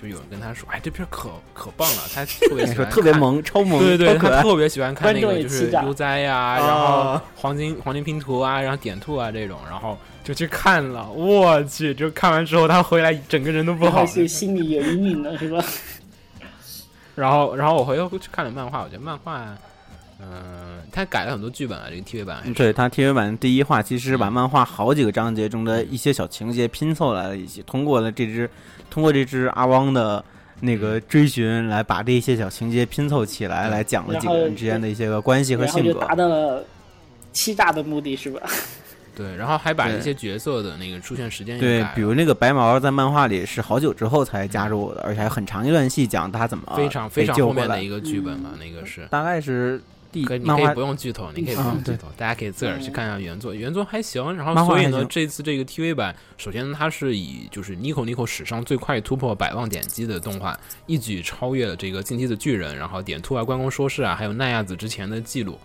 [0.01, 2.87] 就有人跟他说，哎，这片可可棒了，他特别说喜欢。
[2.91, 9.97] 特别萌，超萌，对对对，特别喜欢看那个就是悠哉呀，然后黄金黄金拼图啊，然后点兔啊这种，然后
[10.27, 15.63] 就去看了，我去，就看完之后他回来整个人都不好心里有阴影了是吧？
[17.15, 19.55] 然后然后我回头去看了漫画，我觉得漫画，
[20.19, 28.49] 嗯、他改了很多剧本啊，这个 TV 版还是对他 TV 版第一话其实把漫画好几个章节中的一些小情节拼凑来了一起，通过了这只
[28.89, 30.21] 通过这只阿汪的
[30.59, 35.89] 那个追寻，来把这一些小情节拼凑起来，嗯来讲了几个人之间的一些个关系和性格。
[35.91, 36.65] 然后就达到了
[37.31, 38.41] 欺诈的目的是吧？
[39.17, 49.07] 对，然后还把一些角色的那个出现时间也对比如那个白毛在漫画里是好久之后才加入的，而且还有很长一段戏讲他怎么非常非常后面的一个剧本了，那个是。
[49.09, 54.35] 大概是第可以，你可以漫画不用剧透，你可以不用嗯剧透，大家可以自个儿去看一下原作，原作还行。
[54.35, 65.57] 然后所以呢，这次这个 TV 版，首先它是以就是 Nico Nico 史上最快突破百万点击的动画，一举超越了这个《进击的巨人》，然后点兔啊、关公说事啊，还有奈亚子之前的记录。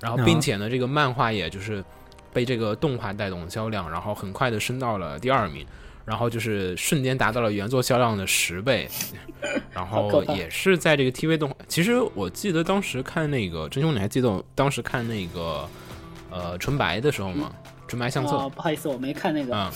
[0.00, 1.84] 然后，并且呢，这个漫画也就是
[2.32, 5.66] 被这个动画带动销量，然后很快的升到了第二名。
[6.04, 8.88] 然后就是瞬间达到了原作销量的十倍，
[9.70, 11.56] 然后也是在这个 TV 动画。
[11.68, 15.68] 其实我记得当时看那个真凶，你还记得我当时看那个
[16.30, 17.52] 呃纯白的时候吗？
[17.86, 19.54] 纯白相册，哦，不好意思，我没看那个。
[19.54, 19.70] 嗯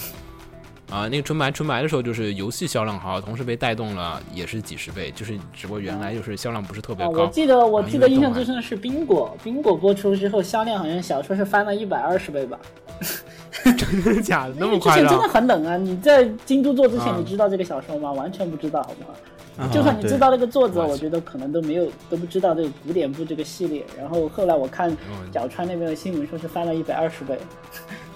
[0.93, 7.23] 啊，那个纯白纯白的时候，就是游戏销量好，同时被带动了，也是几十倍，就是只不过原来就是销量不是特别啊，高。
[7.23, 12.59] 我记得我啊记得印象最深的是冰果，冰果播出之后销量好像小说是翻了一百二十倍吧。
[13.65, 14.55] 真的假的？
[14.59, 15.29] 那么之前真的？
[15.29, 15.77] 很冷啊！
[15.79, 18.13] 你在京都做之前，啊你知道这个小说吗？
[18.13, 19.69] 完全不知道，好不好？
[19.69, 23.85] 就算你知道那个作者，我我觉得可能都没有都不知道这个古典部这个系列。
[23.99, 27.39] 然后后来我看嗯角川那边的新闻说是翻了一百二十倍，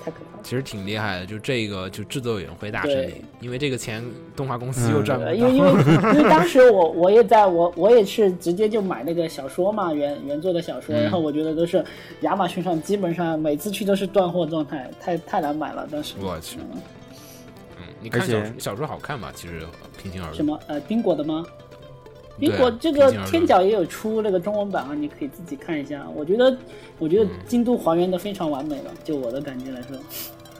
[0.06, 0.42] 太可怕了。
[0.44, 4.04] 其实挺厉害的，就这个就制作委员会大胜利，因为这个钱
[4.36, 5.30] 动画公司又赚不到。
[5.32, 5.70] 呃，因为因为
[6.14, 11.84] 因为当时我我也在我我也是直接就买那个小说嘛，原原作的小说，嗯然后我觉得都是
[12.20, 15.88] 亚马逊上基本上每次去都是断货状态，太太难买了。
[15.90, 16.80] 当时我去，嗯
[17.78, 19.32] 嗯，你看小说小说好看吗？
[19.34, 19.66] 其实
[20.00, 21.44] 平心而论，什么呃冰果的吗？
[22.38, 26.06] 对啊冰果这个天角也有出那个中文版啊，你可以自己看一下。
[26.14, 26.56] 我觉得
[26.98, 29.96] 我觉得嗯京都还原的非常完美了，就我的感觉来说，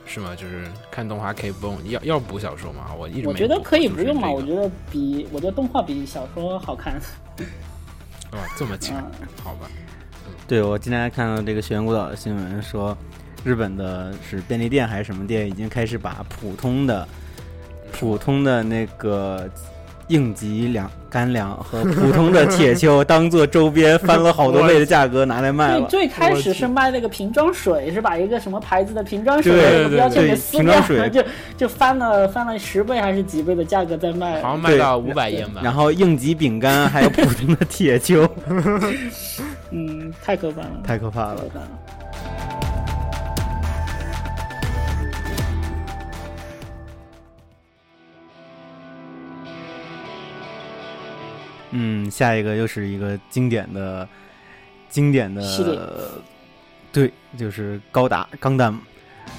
[0.06, 0.34] 是吗？
[0.34, 2.94] 就是看动画可以不用要要补小说吗？
[2.98, 4.30] 我一直我觉得可以不用嘛。
[4.30, 6.94] 我觉得比我觉得动画比小说好看。
[8.32, 9.68] 哦这么强， 嗯好吧？
[10.48, 12.96] 对我今天还看到这个学员孤岛的新闻说，
[13.44, 17.06] 日本的是便利店还是什么店，已经开始把普通的
[17.92, 19.48] 普通的那个
[20.08, 25.88] 应急粮干粮和普通的铁锹 当做周边，翻了好多倍的价格拿来卖最了。
[25.88, 31.24] 最开始是卖那个瓶装水，是把一个什么牌子的瓶装水对那个标签对给撕掉，装水然后就
[31.56, 34.40] 就翻了翻了十倍还是几倍的价格在卖。
[34.42, 35.60] 好像卖到五百烟吧。
[35.64, 38.28] 然后应急饼干还有普通的铁锹，
[39.70, 41.48] 嗯，太可怕了，太可怕了太可。
[41.48, 41.68] 怕了。
[51.70, 54.08] 嗯，下一个又是一个经典的
[54.88, 56.10] 经典系列的，
[56.92, 58.78] 对，就是高达钢弹，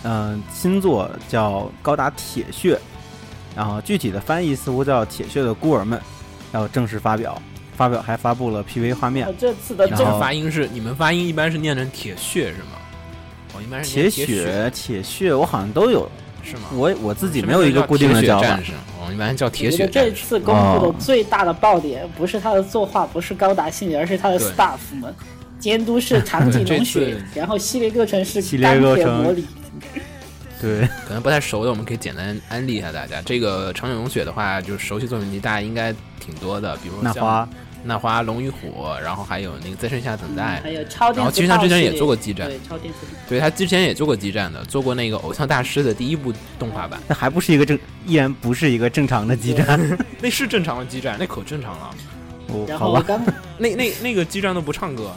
[0.04, 2.76] 嗯、新作叫《高达铁血》，
[3.56, 5.98] 然后具体的翻译似乎叫《铁血的孤儿们》，
[6.52, 7.42] 要正式发表，
[7.76, 9.26] 发表还发布了 PV 画面。
[9.26, 12.78] 呃，这次的然正发音是你们发音一般是念成铁血是吗？
[13.56, 16.08] 我一般是铁血、铁血，我好像都有，
[16.44, 16.70] 是吗？
[16.74, 18.60] 我我自己没有一个固定的叫法
[19.14, 20.26] 一般叫铁我觉得这血战士。
[20.26, 25.14] 次公布哦的最大的爆点不是他的作画，不是高达系列，而是他的 staff 们。
[25.60, 29.48] 监督是长井龙这雪， 然后系列构成是系列钢构成铁魔里，
[30.62, 33.20] 对，可能不太熟的，我们可以简单安利一下大家。
[33.24, 37.50] 这个长井龙雪的话，就是熟悉作品集大家应该挺多的，比如像
[37.84, 40.60] 那花、龙与虎，然后还有那个在盛夏等待。
[40.62, 43.00] 还有超电然后其实他之前也做过激战对超电磁。
[43.30, 49.80] 对他之前也做过激战的，做过那个偶像大师的第一部动画版，那还不是一个正，依然不是一个正常的激战。
[50.20, 51.96] 那是正常的激战，那可正常了。
[52.50, 55.12] 哦，好吧，然后钢，那那那个激战都不唱歌，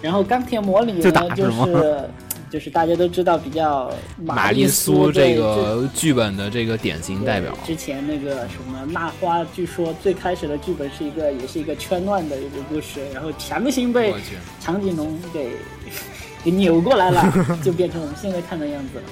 [0.00, 2.10] 然后钢铁魔女就打呢，就是吗是
[2.50, 14.14] 就是大家都知道比较玛丽苏这个剧本的这个典型代表，之前那个什么那花，据说最开始的剧本是一个也是一个圈乱的一个故事，然后强行被，
[14.60, 15.50] 长颈龙给
[16.44, 17.22] 给扭过来了，
[17.62, 19.04] 就变成我们现在看的样子了。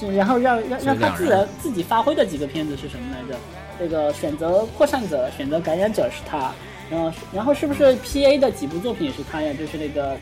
[0.00, 3.38] 就然后让让让他自然自己发挥的几个片子是什么来着？
[3.78, 6.52] 这个选择扩散者、选择感染者是他，
[6.90, 9.52] 然后然后是不是 P A 的几部作品也是他呀？
[9.58, 10.16] 就是那个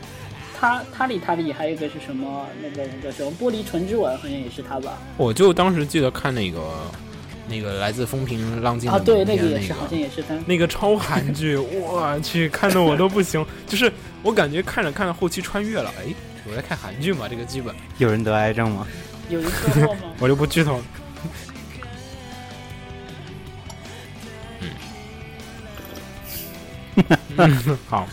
[0.59, 2.45] 他他里他里，还有一个是什么？
[2.61, 4.97] 那个那个什么玻璃唇之吻，好像也是他吧？
[5.15, 6.59] 我就当时记得看那个
[7.47, 10.35] 那个来自风平浪静的啊，对，那个也是，好像也是他。
[10.45, 13.89] 那个超韩剧， 我去，看的我都不行，就是
[14.21, 16.13] 我感觉看着看着后期穿越了，哎，
[16.49, 18.85] 我在看韩剧嘛，这个剧本有人得癌症吗？
[19.29, 20.01] 有人说过吗？
[20.19, 20.83] 我就不剧透了。
[27.37, 28.05] 嗯， 好，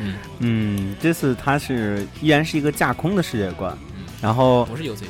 [0.00, 5.06] 嗯嗯，这次它是依然是一个架空的世界观，嗯，然后不是 UC 系，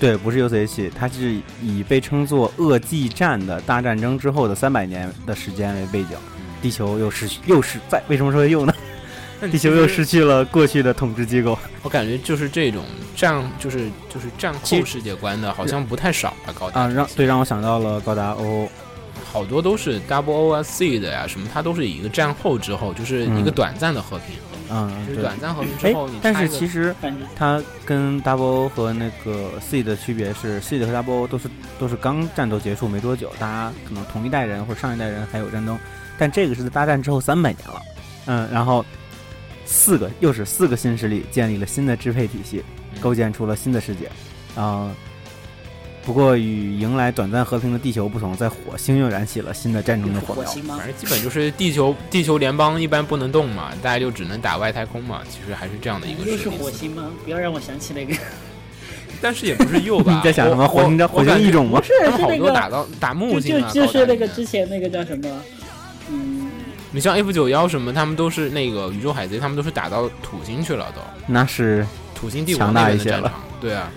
[0.00, 6.16] 对，不是 UC 系，它是以被称作恶纪战的大战争之后的三百年的时间为背景，
[6.60, 8.74] 地球又失去，又是在为什么说又呢？
[9.50, 11.58] 地球又失去了过去的统治机构。
[11.82, 12.82] 我感觉就是这种
[13.14, 16.54] 战，就是就是战其后世界观的，好像不太少吧？
[16.58, 18.68] 高达啊，让对让我想到了高达 O，
[19.34, 24.36] 好多都是 Double O 啊 C 的呀，什么它都是以一个战后之后，就是一个短暂的和平，
[24.70, 25.20] 嗯，就是。
[25.22, 26.94] 短暂和平哎之后，你，但是其实
[27.34, 35.76] 它跟 Double O 和那个 C 的区别是，C 的和 Double O 都是都是刚战斗结束没多久，大家可能同一代人或者上一代人还有战争，
[36.16, 37.82] 但这个是在大战之后三百年了，
[38.26, 38.86] 嗯，然后
[39.66, 44.08] 四个又是四个新势力建立了新的支配体系，嗯构建出了新的世界，
[44.54, 44.94] 啊、
[46.04, 50.44] 不过与迎来短暂和平的地球不同，在火星又燃起了新的战争的火苗。
[50.44, 50.86] 火星吗反？
[50.86, 56.50] 正基本就是地球地球联邦一般不能动嘛，大家就只能打外太空嘛，其实还是这样的一个又是。
[56.50, 57.10] 火星吗？
[57.24, 58.14] 不要让我想起那个，
[59.22, 60.12] 但是也不是又吧？
[60.14, 60.68] 你在想什么？
[60.68, 61.50] 火星的火星异？
[61.50, 61.84] 种吗不？
[61.86, 65.40] 是他们好是那个多打到打木星啊，就就是那个之前那个叫什么？
[66.10, 66.50] 嗯，
[66.92, 71.00] 你像 F 九幺什么，他们都是那个宇宙海贼，他们都是打到土星去了都。
[71.26, 73.90] 那是土星帝国强那大一些了边的战场，对啊，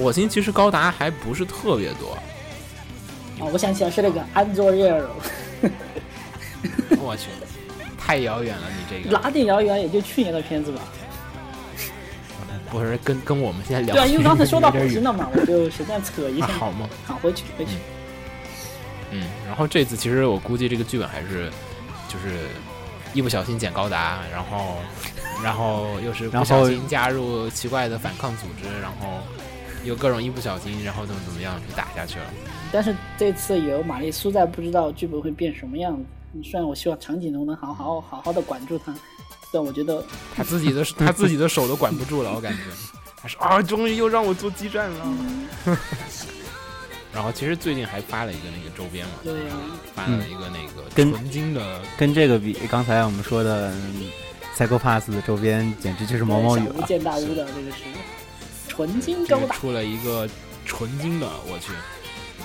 [0.00, 2.16] 火星其实高达还不是特别多。
[3.38, 5.04] 哦，我想起来是那个安卓 Air，
[6.98, 7.28] 我去，
[7.98, 9.78] 太遥远了，你这个哪点遥远？
[9.80, 10.80] 也就去年的片子吧。
[12.70, 16.52] 不是跟跟我们现在聊对啊，因为刚才说到火星了嘛，我就随便扯一下啊。
[16.58, 16.88] 好吗？
[17.04, 17.72] 好，回去回去。
[19.10, 21.50] 嗯，然后这次其实我估计这个剧本还是
[22.08, 22.46] 就是
[23.12, 24.76] 一不小心捡高达，然后
[25.42, 29.18] 然后又是不小心加入奇怪的反抗组织，然后
[29.84, 32.24] 又各种一不小心，然后怎么怎么样就打下去了。
[32.72, 36.04] 但是这次有玛丽苏在，不知道剧本会变什么样子。
[36.48, 38.94] 虽然我希望长颈龙能好好好好的管住他，
[39.52, 40.04] 但我觉得
[40.36, 42.60] 他自己的他自己的手都管不住了，我感觉。
[43.16, 45.16] 他 说啊，终于又让我做基站了。
[47.12, 49.56] 然后其实最近还发了一个那个周边嘛，对呀、
[49.92, 54.08] 发了一个那个跟纯金的，跟这个比，刚才我们说的嗯
[54.56, 56.86] Psycho Pass 的周边简直就是毛毛雨小巫了。
[56.86, 57.82] 见大屋的这个是
[58.86, 60.26] 纯金高达，出了一个
[60.64, 61.72] 纯金的，我去，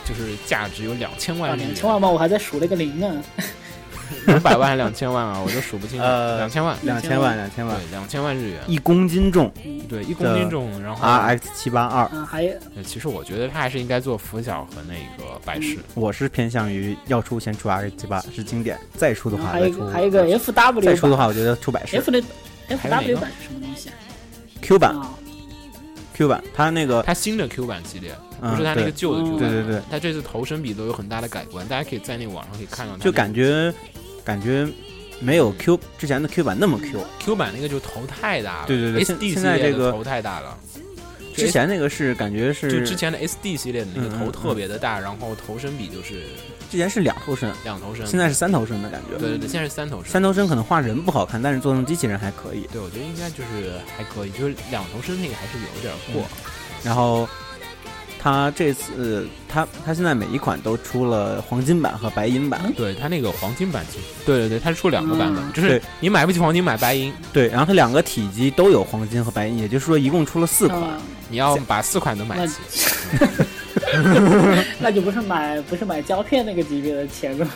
[0.04, 2.10] 就是价值有两千万啊，日元，两千万吗？
[2.10, 3.16] 我还在数那个零呢。
[4.28, 5.40] 两百万还是两千万啊？
[5.40, 6.06] 我都数不清了。
[6.06, 9.50] 呃两千万，两千万，两千万，对，两千万日元，一公斤重
[9.90, 10.70] 对，一公斤重。
[10.84, 12.04] 然后，，RX 七八二。
[12.06, 12.46] 啊，还
[12.84, 15.78] 其实我觉得他还是应该做拂晓和那个百事。
[15.94, 22.22] 我是偏向于要出先出 RX 七八是经典，再出的话再出还有一个 F W 版再出的话，我觉得出百事，F 的
[22.68, 23.96] F W 个版是什么东西啊
[24.62, 25.16] ？Q 版啊，
[26.16, 29.40] Q 版，它那个它新的 Q 版系列，嗯不是它那个旧的 Q 版。
[29.40, 32.98] 对对对，它这次头身比都有很大的改观，大家可以在那个网上可以看到。
[32.98, 33.74] 就感觉
[34.24, 34.66] 感觉
[35.20, 40.58] 没有 Q 之前的 Q 版那么 Q，Q 版那个就头太大了，对对对现 SD 现在这个头太大了。
[41.36, 46.24] 就之前那个是感觉是就之前的 SD 系列的那个头特别的大，然后头身比就是
[46.72, 49.18] 之前是两头身，两头身，现在是三头身的感觉。
[49.18, 50.12] 对对对，现在是三头身。
[50.12, 52.68] 三头身可能画人不好看，但是做成机器人还可以。
[52.72, 56.24] 对，我觉得应该就是还可以，就是两头身那个还是有点过。
[56.84, 57.28] 然后
[58.26, 70.82] 它这次它它现在每一款都出了黄金版和白银版，对它那个黄金版其实，对对对，它是出两个版本，嗯就是你买不起黄金买白银，对，然后它两个体积都有黄金和白银，也就是说一共出了四款。
[70.82, 70.98] 啊
[71.28, 72.60] 你要把四款都买那齐。
[74.80, 77.48] 那就不是买不是买胶片那个级别的钱了。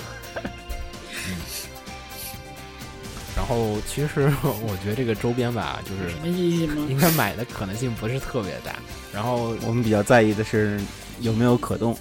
[3.40, 6.86] 然后其实 我觉得这个周边吧，就是什么意义吗？
[6.90, 8.76] 应该买的可能性不是特别大。
[9.14, 10.78] 然后我们比较在意的是
[11.22, 11.98] 有没有可动。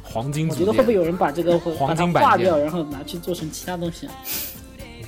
[0.00, 4.14] 黄金组我觉得会不会，有人把这个会黄把它金版件化掉，然后拿去做成其他东西啊？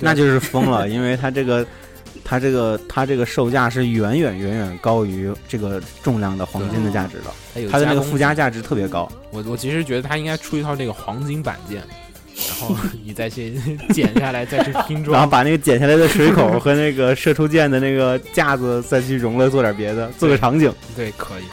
[0.01, 1.65] 那就是疯了，因为它这个
[2.25, 9.09] 它这个它这个售价是远远远远高于这个重量的黄金的价值的，它的那个附加价值特别高。
[9.31, 11.81] 我我其实觉得它应该出一套这个黄金板件，
[12.47, 13.53] 然后你再去
[13.93, 15.29] 剪下来再去拼 装然后。
[15.29, 20.71] 把那个剪下来的水口和那个射出箭的那个架子再去融了，做点别的，做个场景。
[20.95, 21.43] 对，可以。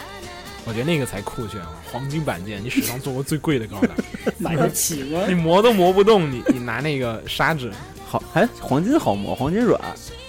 [0.66, 1.68] 我觉得那个才酷炫啊！
[1.91, 3.88] 黄金板件，你史上做过最贵的高达，
[4.38, 5.34] 买得起吗你？
[5.34, 7.72] 磨都磨不动，你你拿那个砂纸，
[8.07, 9.80] 好，哎黄金好磨，黄金软，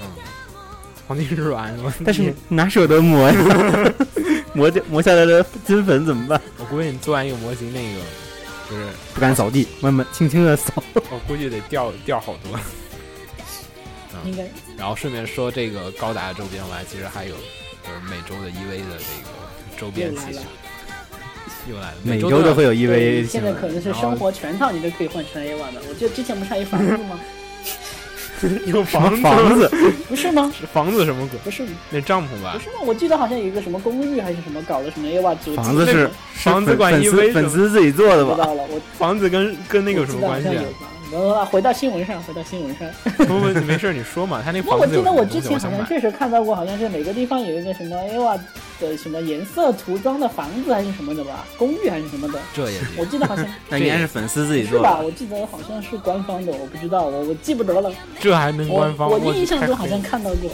[0.02, 0.08] 嗯，
[1.06, 3.94] 黄金软，我但是哪舍得磨呀？
[4.54, 6.42] 磨掉磨下来的金粉怎么办？
[6.58, 8.00] 我估计你做完一个模型，那个
[8.72, 10.82] 就是不敢扫地，慢慢轻轻的扫。
[10.94, 12.58] 我估计得掉掉好多。
[14.24, 14.46] 应该
[14.78, 20.42] 然后顺便说这个高达周边外，其实还有就是每周的 EV 的这个周边器材，
[21.68, 25.82] 又来了，每周都会有对 EV 现在可能是生活全套你都可以换成 A 万的。
[25.90, 27.20] 我记得之前不是还有房子吗？
[28.66, 29.70] 有房房子？
[30.10, 30.52] 不是吗？
[30.58, 31.40] 是房子什么鬼？
[31.44, 32.60] 不是那帐篷吧不？
[32.60, 32.76] 是吗？
[32.86, 35.08] 我记得好像有一个什么公寓还是什么搞的什么
[35.44, 38.36] 主题， 房子是是房子管粉粉 EV 丝粉丝自己做的吧？
[38.36, 40.64] 不知道了，我房子跟跟那个有什么关系啊
[41.12, 42.88] 然后回到新闻上，回到新闻上。
[43.18, 44.42] 不不，没事，你说嘛。
[44.44, 45.26] 他那我 房子有记得我？
[45.26, 45.86] 之前好像。
[45.86, 48.40] 确实看到过，好像是每个地方有一个什么 A 万
[48.80, 52.40] 的什么颜色涂装的房子还是什么的吧，公寓还是什么的。
[52.54, 54.94] 这也我记得好像 那应该是粉丝自己是吧？
[54.94, 55.06] 做的。
[55.06, 57.92] 我记得好像是官方的，我不知道，我我记不得了。
[58.20, 59.10] 这还能我官方？
[59.10, 60.50] 我我印象中好像看到过。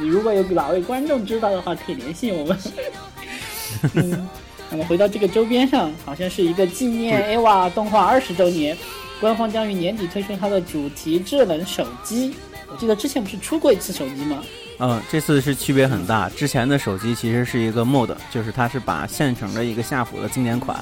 [0.00, 2.58] 你如果有哪位观众知道的话，可以联系我们。
[3.92, 4.28] 嗯，
[4.70, 8.76] 那么回到这个周边上，好像是一个纪念 AVA 动画二十周年，
[9.22, 12.34] 官方将于年底推出它的主题智能手机。
[12.66, 14.42] 我记得之前不是出过一次手机吗？
[14.80, 16.28] 嗯，这次是区别很大。
[16.30, 20.76] 之前的手机其实是一个 mod，就是它是把现成的一个夏普的经典款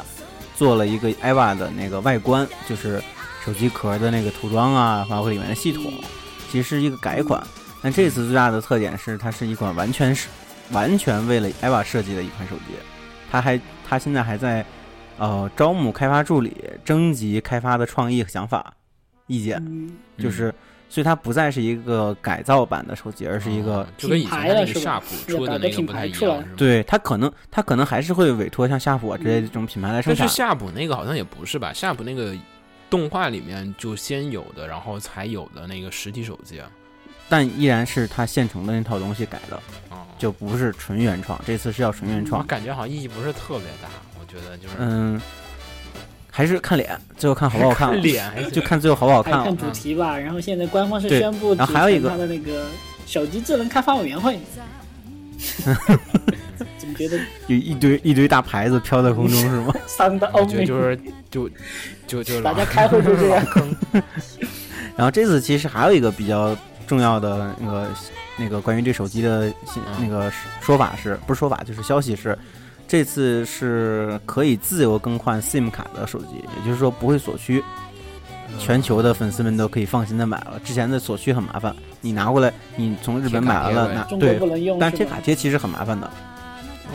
[0.56, 3.02] 做了一个 EVA 的那个外观，就是
[3.44, 5.92] 手机壳的那个涂装啊，包括里面的系统，
[6.50, 7.46] 其实是一个改款。
[7.82, 10.28] 但这次最大的特点是，它是一款完全是
[10.70, 12.72] 完全为了 EVA 设计的一款手机。
[13.30, 14.64] 它还它现在还在
[15.20, 18.74] 呃招募开发助理，征集开发的创意和想法
[19.28, 20.52] 意见，嗯，就是。
[20.92, 30.26] 所以它不再是一个改造版的手机，而是一个哦就跟以前的那个夏普出的那个不太一样，对它可能它可能还是会委托像夏普啊之类的这种品牌来生产。
[30.26, 31.72] 但是夏普那个好像也不是吧？
[31.72, 32.34] 夏普那个
[32.90, 36.68] 动画里面就先有的，然后才有的那个实体手机啊。
[37.28, 41.40] 但依然是它现成的那套东西改的，哦，就不是纯原创。
[41.46, 45.20] 这次是要纯原创我创，感觉好像意义不是特别大，我觉得就是嗯，
[46.30, 47.96] 还是看脸，最后看好不好看了。
[48.02, 49.56] 脸还就看最后好不好看看。
[49.56, 50.16] 主题吧。
[50.16, 52.66] 然后现在官方是宣布然后还有一个组成它的那个
[53.06, 54.38] 手机智能开发委员会。
[56.76, 59.74] 怎么觉得有一堆一堆大牌子飘在空中是吗？
[59.86, 60.44] 三大欧美？
[60.44, 61.00] 我觉得就是
[61.30, 61.50] 就
[62.06, 63.46] 就就大家开会就这样。
[64.96, 66.54] 然后这次其实还有一个比较
[66.86, 67.88] 重要的那个
[68.36, 69.50] 那个关于这手机的
[69.98, 72.38] 那个说法是不是说法就是消息是，
[72.90, 77.62] 这次是可以自由更换 SIM 卡的手机，也就是说不会锁区，
[78.58, 80.60] 全球的粉丝们都可以放心的买了。
[80.64, 86.10] 之前的锁区很麻烦，你拿过来，你从日本买完了，拿中国对不，能用，但贴卡贴其实很麻烦的。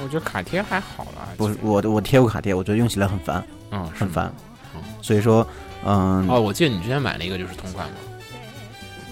[0.03, 3.41] 我觉得卡贴还好啦，不我我贴过卡贴，我觉得用起来很烦，
[3.71, 4.29] 嗯很烦
[4.75, 4.81] 嗯。
[5.01, 5.47] 所以说，
[5.85, 7.95] 嗯，哦，我记得你之前买了一个就是同款嘛，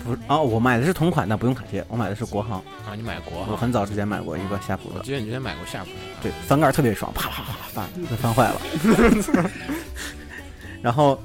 [0.03, 2.57] 不是哦，我买的是同款，但不用卡贴，我买的是国行。
[2.85, 9.49] 啊，你买国我行，很早之前买过一个夏普的，我记得你之前买过夏普那个，对，翻盖儿特别爽，啪啪啪啪翻，翻坏了。
[10.83, 11.17] 然后，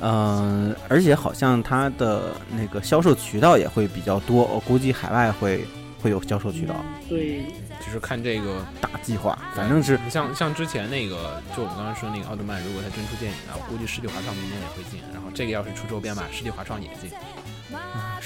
[0.00, 5.66] 嗯、而且好像它的那个销售渠道也会比较多，我估计海外会
[6.02, 6.74] 会有销售渠道，
[7.08, 7.44] 对，
[7.84, 14.98] 就是看这个大计划，反正是像像之前那个，就我们刚刚说那个奥特曼，如果它真出电影啊，我估计世纪华创明年也会进。
[15.12, 17.10] 然后这个要是出周边吧，世纪华创也进。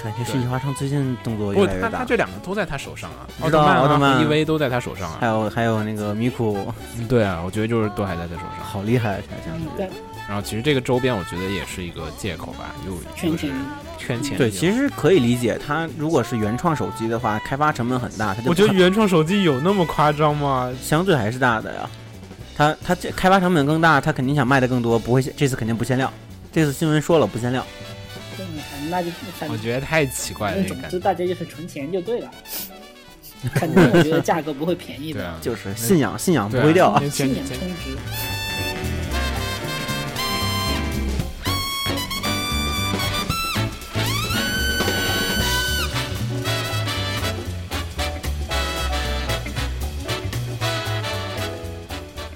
[0.02, 1.88] 感觉世纪华创最近动作越来越大。
[1.88, 5.30] 他他这两个都在他手上啊，奥特曼啊奥特曼 EV 都在他手上还啊。
[5.32, 6.72] 有还有那个米库，
[7.08, 8.64] 对啊，我觉得就是都还在他手上。
[8.64, 9.88] 好厉害，想想嗯对，
[10.28, 13.50] 然后其实这个周边我觉得也是一个借口吧，又圈钱。
[13.98, 14.36] 圈钱。
[14.36, 20.70] 对，其实可以理解，他如果是原创手机的话，开发成本很大，它就我觉得原创手机有那么夸张吗？
[20.80, 21.88] 相对还是大的呀。
[22.56, 26.12] 他他这开发成本更大，他肯定想卖的更多，不会限这次肯定不限量。
[26.52, 27.64] 这次新闻说了不限量，
[28.90, 30.76] 那就反正我觉得太奇怪了，总。
[30.88, 32.30] 之大家就是存钱就对了。
[33.54, 37.02] 肯定我觉得价格不会便宜的，啊，就是信仰信仰不会掉啊。
[37.08, 37.96] 信仰充值。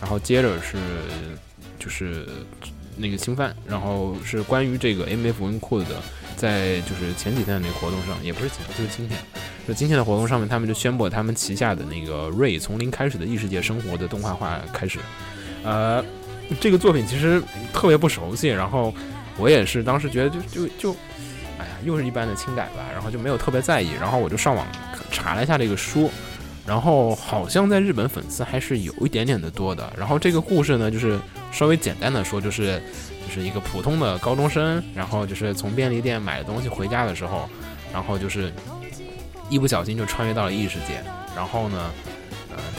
[0.01, 0.77] 然后接着是
[1.79, 2.29] 就是
[3.01, 5.97] 那个侵犯，然后是关于这个 MF w i n c o d 的，
[6.37, 9.19] 在就是前几天的那个活动上，也不是前就是今天，
[9.67, 14.99] 就今天的活动上面，他们就宣布他们旗下的那个《瑞从零开始的异世界生活》的动画化开始。
[15.65, 16.05] 呃，
[16.61, 17.43] 这个作品其实
[17.73, 18.95] 特别不熟悉，然后
[19.39, 20.97] 我也是当时觉得就就就，
[21.59, 24.67] 哎呀，又是一般的轻改吧，然后就没有特别在意，然后我就上网
[25.11, 26.11] 查了一下这个书，
[26.67, 29.93] 然后好像在日本粉丝还是有一点点的多的。
[29.97, 31.19] 然后这个故事呢，就是
[31.51, 32.83] 稍微简单的说，就是
[33.27, 37.49] 就是一个普通的高中生，然后就是从便利店买东西回家的时候，
[37.93, 38.53] 然后就是
[39.49, 41.03] 一不小心就穿越到了异世界，
[41.37, 41.91] 然后呢。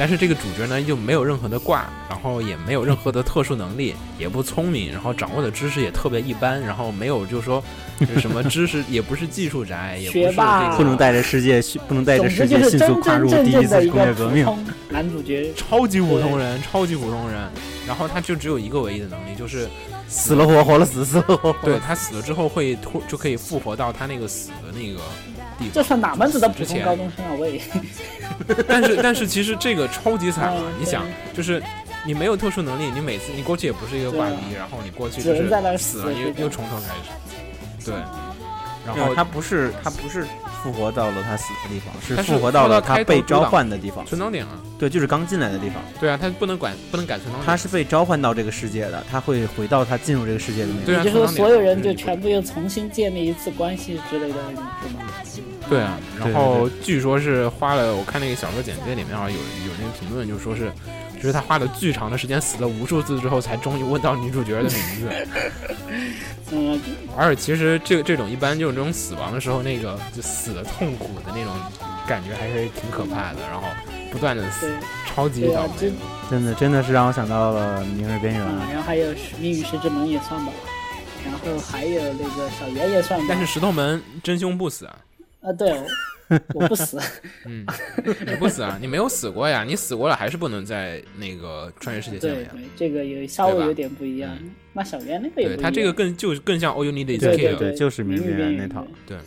[0.02, 7.64] 呃，但是这个主角呢又没有任何的挂，然后也没有任何的特殊能力，也不聪明，然后掌握的知识也特别一般，然后没有就是说
[8.00, 14.44] 就是什么知识， 也不是技术宅，也不是这个不能带着世界迅，不能带着世界迅速跨入第一次工业革命。
[14.90, 17.40] 男主角， 超级普通人，超级普通人，
[17.86, 19.70] 然后他就只有一个唯一的能力，就是
[20.08, 25.00] 死了活，活了死，死了活，活对他死了之后会突就可以复活到他那个死的那个
[25.62, 25.74] 地方。
[25.74, 27.32] 这算哪门子的普通高中生啊？
[27.40, 27.62] 喂，
[28.68, 30.74] 但是但是其实这个超级惨啊嗯！
[30.80, 31.62] 你想，就是
[32.06, 37.92] 你没有特殊能力，你每次你过去也不是一个挂逼，然后你过去只就是能在那儿死了，又又从头开始。
[37.92, 37.96] 对，
[38.86, 40.26] 然后他不是他不是
[40.64, 44.06] 复活到了他死的地方，是复活到了他被召唤的地方。
[44.06, 47.46] 存档点啊，对，就是刚进来的地方，对啊，他不能管不能改存档点。
[47.46, 50.86] 他是被召唤到这个世界的，他会回到他进入这个世界的那个。
[50.86, 54.64] 对就是说所有人就全部又重新建立一次关系之类的那种，
[55.24, 55.48] 是吗？
[55.70, 60.72] 对啊，然后据说是花了，我看那个小说简介里面好像有有那个评论，就说是，
[61.22, 65.28] 就是他花了巨长的时间，死了无数次之后，才终于问到女主角的名字。
[66.54, 66.82] 嗯，
[67.16, 71.54] 而且其实这个这种一般就是这种死亡的时候，那个就死的痛苦的那种
[72.06, 73.68] 感觉还是挺可怕的，然后
[74.12, 74.70] 不断的死，
[75.08, 75.94] 超级倒霉。
[76.30, 80.52] 真的真的是让我想到了《明日边缘》啊，然后还有《命运石之门》也算吧，
[81.24, 83.26] 然后还有那个小圆也算吧。
[83.30, 84.96] 但是石头门真凶不死啊，
[85.44, 85.86] 啊，对哦，
[86.54, 87.00] 我不死，
[87.46, 87.66] 嗯，
[88.26, 92.50] 你不死啊，你没有死过呀，你死过了还是不能在那个穿越世界线了呀。
[92.52, 94.52] 对对，这个有稍微有点不一样嗯。
[94.74, 95.58] 那小圆那个也不一样。
[95.58, 99.18] 对他这个更就更像 All You Need Is Kill，对对就是明明日边缘缘那套对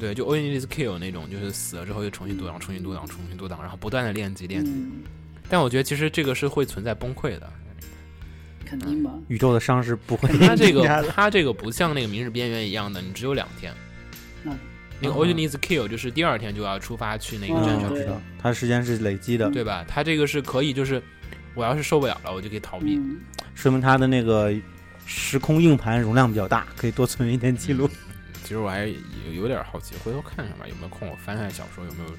[0.00, 4.70] 对，就 All You Need Is Kill 那种，就是死了之后又重新读档，重新读档，重新读档，然后不断的练级练级。
[4.70, 5.02] 嗯，
[5.48, 7.50] 但我觉得其实这个是会存在崩溃的。
[8.64, 9.14] 肯定嘛。
[9.28, 13.72] 宇宙的伤是不会他这个增加的它这个不像那个明日边缘一样的，你只有两天。
[15.00, 19.84] 嗯那个 All You Need Is Kill 就是第二天就要出发去那个嗯战场，对知道，它时间是累积的，对吧？
[19.86, 21.02] 它这个是可以，就是
[21.54, 22.96] 我要是受不了了，我就可以逃避。
[22.96, 23.18] 嗯，
[23.54, 24.52] 说明它的那个
[25.06, 27.88] 时空硬盘容量比较大，可以多存一点记录。
[28.42, 28.94] 其实我还有
[29.34, 32.10] 有点好奇，回头看看吧，有没有空我翻翻小说，有没有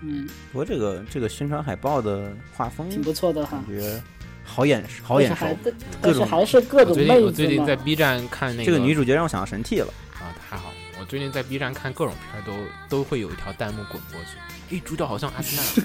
[0.00, 3.76] 嗯，不过这个这个宣传海报的画风挺不错的哈感。
[3.76, 4.02] 觉
[4.44, 5.74] 好眼好眼熟但是。
[5.74, 7.48] 还各种还是各种妹最近我最。
[7.48, 9.92] 近在 B 站看那个这个女主角让我想到神替了。
[10.14, 10.74] 啊，太好了！
[11.00, 12.52] 我最近在 B 站看各种片儿都
[12.88, 15.82] 都会有一条弹幕滚过去，诶，主角好像阿斯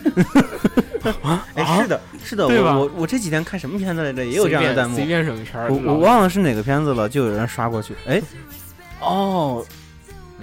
[1.01, 4.26] 纳，哎，是的，是的，对吧我我我这几天看什么片子来着？
[4.26, 5.05] 也有这样的弹幕随。
[5.05, 7.93] 便什么片儿，我我忘了是哪个片子了，就有人刷过去。
[8.07, 8.22] 哎，
[8.99, 9.66] 哦，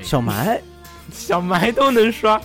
[0.02, 0.60] 小埋，
[1.12, 2.40] 小埋都能刷，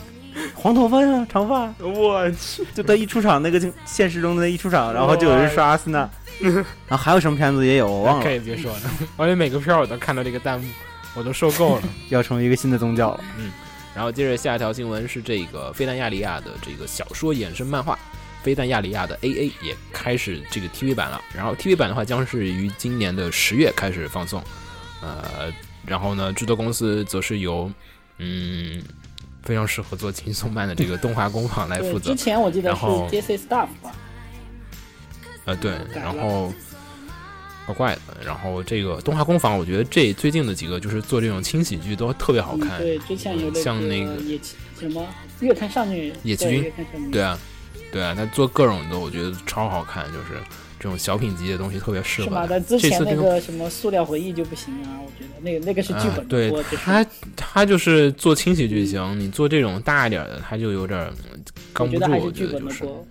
[0.54, 6.10] 黄头发呀，长发，我去，就他一出场那个就现实中的那一出场，然后就有人刷阿森纳。
[6.42, 8.82] 然后还有什么片子也有，我忘了， 可以别说了，
[9.16, 10.68] 而且每个片儿我都看到这个弹幕，
[11.16, 11.84] 我都受够了。
[12.10, 13.24] 要成为一个新的宗教了。
[13.38, 13.52] 嗯
[13.96, 17.98] 然后接着下一条新闻是这个飞弹亚利亚的这个小说衍生漫画。
[18.44, 24.40] 飞弹亚里亚的 AA 也开始这个 TV 版了，然后 TV 版的话将是于今年的十月开始放送，
[25.02, 25.52] 呃，
[25.84, 27.72] 然后呢，制作公司则是由
[28.20, 28.84] 嗯
[29.42, 33.92] 非常适合做轻松漫的这个动画工坊来负，责之，前我记得是然后 JC Staff 吧。
[35.46, 36.54] 呃，对，然后
[37.66, 44.18] 怪怪的，然后这个动画工坊，我觉得这最近的几个就是做这种轻喜剧都特别好看，嗯对，之前有那像那个
[44.80, 45.06] 什么
[45.40, 46.72] 月刊少女，野崎君
[47.12, 47.40] 对啊，
[47.92, 50.42] 对啊，他做各种的，我觉得超好看，就是
[50.80, 52.46] 这种小品级的东西特别适是吗？
[52.50, 57.06] 但之前那这次这个什么塑料回忆就不行啊，我觉得那个那个是剧本啊对他
[57.36, 61.00] 他就是做轻喜剧行，你做这种大一点的，他就有点
[61.34, 61.44] 嗯
[61.74, 62.64] 刚不住，我觉得还是剧本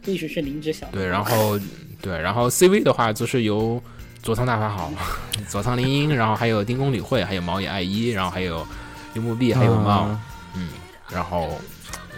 [0.02, 0.86] 必须是灵芝小。
[0.92, 1.58] 对，然后
[2.00, 3.82] 对，然后 CV 的话就是由
[4.24, 4.90] 佐仓大法好、
[5.46, 8.66] 佐仓绫音，然后还有丁宫理惠，还有毛野爱一，然后还有
[9.12, 10.20] 樱木碧，还有猫，嗯
[10.54, 10.68] 嗯，
[11.10, 11.60] 然后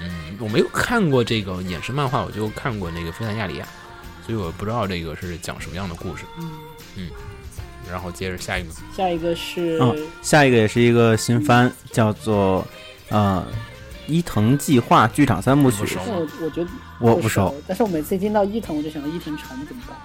[0.00, 3.66] 嗯，我没有看过这个衍生漫画，我就看过那个《飞弹亚里亚》，
[4.24, 6.22] 所以我不知道这个是讲什么样的故事。
[6.96, 7.10] 嗯，
[7.90, 12.64] 然后接着下一个，下一个是嗯下一个也是一个新番，叫做
[13.08, 13.44] 呃
[14.06, 15.98] 伊藤计划剧场三部曲。
[16.06, 19.98] 我我觉得不我不熟，，但是我每次一听到伊藤，我就想到伊藤诚怎么办？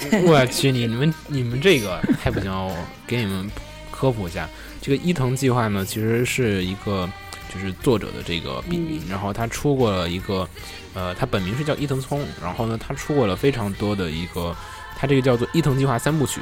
[0.26, 2.76] 我去，你你们你们这个太不行了，我
[3.06, 3.50] 给你们
[3.90, 4.48] 科普一下，
[4.80, 7.08] 这个伊藤计划呢，其实是一个
[7.52, 9.02] 就是作者的这个笔名。
[9.08, 10.48] 然后他出过了一个，
[10.94, 12.24] 呃，他本名是叫伊藤聪。
[12.42, 14.54] 然后呢，他出过了非常多的一个，
[14.96, 16.40] 他这个叫做伊藤计划三部曲。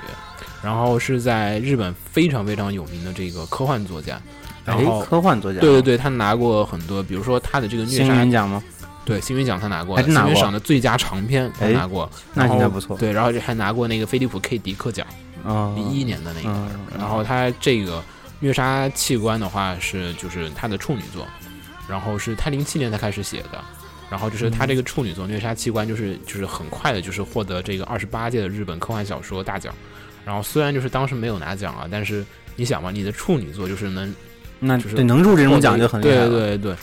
[0.62, 4.20] 然后是在日本非常非常有名的这个科幻作家。
[4.64, 8.60] 然后哎科幻作家，对对对，他拿过很多，比如说他的这个虐星杀奖吗？
[9.06, 15.06] 对，星云奖他拿过，星云赏的最佳长篇他哎拿过，那应该不错对，然后还拿过那个菲利普 K 迪克奖，
[15.42, 16.48] 啊，一一年的那个。
[16.50, 18.02] 嗯然后他这个
[18.40, 21.26] 虐杀器官的话是就是他的处女作，
[21.88, 23.64] 然后是他零七年才开始写的。
[24.08, 29.74] 然后就是他这个处女作《虐杀器官》，就是就是很快的，就是获得这个二十八届的日本科幻小说大奖。
[30.24, 34.14] 然后虽然就是当时没有拿奖啊，但是你想嘛，你的处女作就是能
[34.60, 36.28] 那就是对能入这种奖就很厉害对了。
[36.28, 36.76] 对对，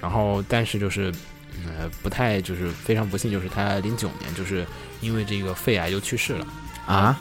[0.00, 1.12] 然后但是就是
[1.78, 4.66] 呃不太就是非常不幸，就是他零九年就是
[5.00, 6.46] 因为这个肺癌就去世了，
[6.86, 7.18] 啊，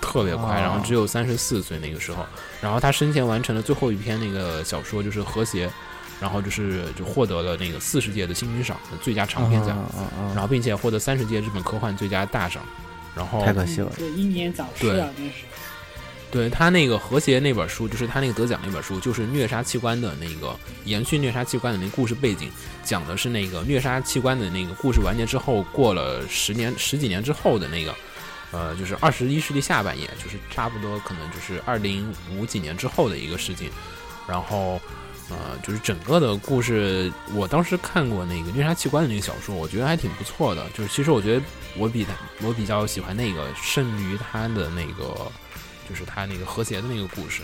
[0.00, 0.60] 特别快，哦。
[0.60, 2.26] 然后只有三十四岁那个时候，
[2.60, 5.68] 然后他生前完成了最后一篇那个小说就是《和谐》，
[6.20, 9.76] 然后就是就获得了那个四十届的星云赏的最佳长篇奖，
[10.34, 12.62] 然后并且获得三十届日本科幻最佳大赏，
[13.14, 13.92] 然后太可惜了。
[13.96, 15.44] 对，英年早逝啊，真是。
[16.32, 22.50] 对他那个和谐那本书，就是他那个得奖那本书，就是虐杀器官的那个延续虐杀器官的那故事背景，
[22.82, 27.94] 讲的是那个虐杀器官的那个故事完结之后，过了十年十几年之后的那个，
[28.50, 33.70] 呃，就是二十一世纪下半叶，就是差不多可能就是二零五几年之后的一个事情，
[34.26, 34.80] 然后。
[35.30, 40.68] 呃，就是整个的故事，我当时看过那个虐杀器官的那个小说，我觉得还挺不错的。
[40.76, 41.42] 就是其实我觉得
[41.78, 42.12] 我比他，
[42.46, 45.32] 我比较喜欢那个胜于他的那个
[45.92, 47.42] 就是他那个和谐的那个故事。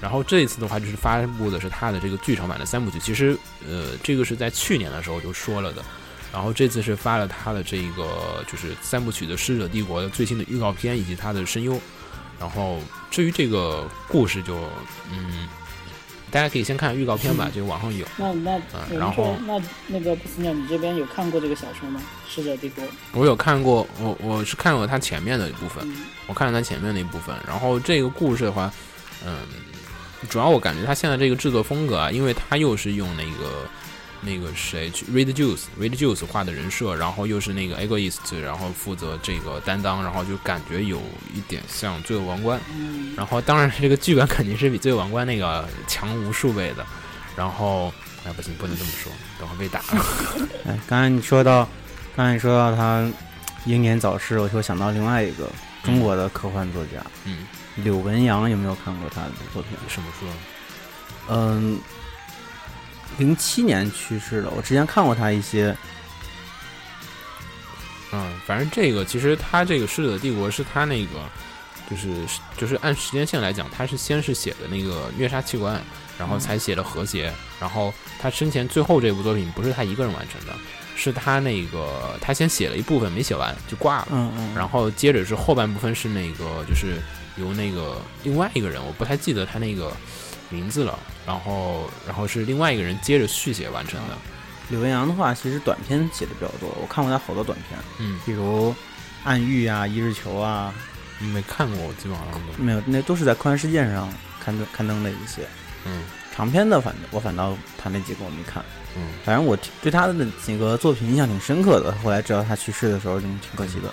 [0.00, 3.00] 然后这一次的话，就是发布的是他的这个剧场版的三部曲。
[3.00, 3.36] 其实，
[3.68, 5.82] 呃，这个是在去年的时候就说了的。
[6.32, 11.80] 然后这次是发了他的这个就是三部曲的《使者帝国》的最新的预告片以及他的声优。
[12.38, 12.80] 然后
[13.10, 14.54] 至于这个故事就，
[15.10, 15.48] 嗯，
[16.30, 18.06] 大家可以先看预告片吧，这个网上有。
[18.16, 18.56] 那那
[18.90, 22.00] 嗯然后那那个不死鸟，你这边有看过这个小说吗？
[22.34, 22.84] 《使者帝国》。
[23.12, 28.72] 我有看过，我我是看过他前面的一部分，嗯，我看了他前面的一部分，然后这个故事的话，
[29.24, 29.38] 嗯，
[30.28, 33.68] 主要我感觉他现在这个制作风格啊，因为他又是用那个
[34.20, 41.00] 那个谁去 Read Juice 画的人设，然后又是那个 Egoist，然后负责这个担当，然后就感觉有
[41.32, 46.84] 一点像《罪恶王冠》，嗯，然后当然这个剧本肯定是比《罪恶王冠》那个强无数倍的，
[47.36, 47.92] 然后
[48.26, 50.04] 哎不行，不能这么说，等会被打了。
[50.66, 51.68] 哎，刚才你说到，
[52.16, 53.08] 刚才你说到他
[53.64, 55.48] 英年早逝，我就想到另外一个
[55.84, 57.46] 中国的科幻作家嗯，
[57.76, 59.78] 柳文阳，有没有看过他的作品？
[59.88, 60.26] 什么书？
[61.30, 61.78] 嗯，
[63.18, 65.76] 零七年去世的，我之前看过他一些，
[68.12, 71.10] 嗯，反正这个其实他这个《狮子的帝国》是他那个，
[71.90, 72.08] 就是
[72.56, 75.80] 就是按时间线来讲，他是先是写的那个虐杀器官，
[76.18, 80.54] 然后才写的和谐，然后他生前最后这部作品不是他一个人完成的，
[80.96, 87.02] 是他那个他先写了一部分没写完就挂了，嗯嗯，然后接着是后半部分是那个就是
[87.36, 89.92] 由那个另外一个人，我不太记得他那个
[90.50, 94.16] 名字了，然后然后是另外一个人接着续写完成的，
[94.70, 98.70] 柳文阳的话，其实短篇写的比较多，我看过他好多短篇，嗯，比如
[99.24, 100.72] 《暗域》啊，《一日球》啊，
[101.20, 104.08] 没看过，我基本上都，没有，那都是在科幻事件上
[104.42, 105.42] 刊登刊登的一些
[105.84, 106.02] 嗯
[106.34, 108.64] 长篇的反，我反倒他那几个我没看。
[108.96, 109.02] 嗯。
[109.24, 111.92] 反正我挺对他的几个作品印象挺深刻的。
[112.02, 113.92] 后来知道他去世的时候，就挺可惜的。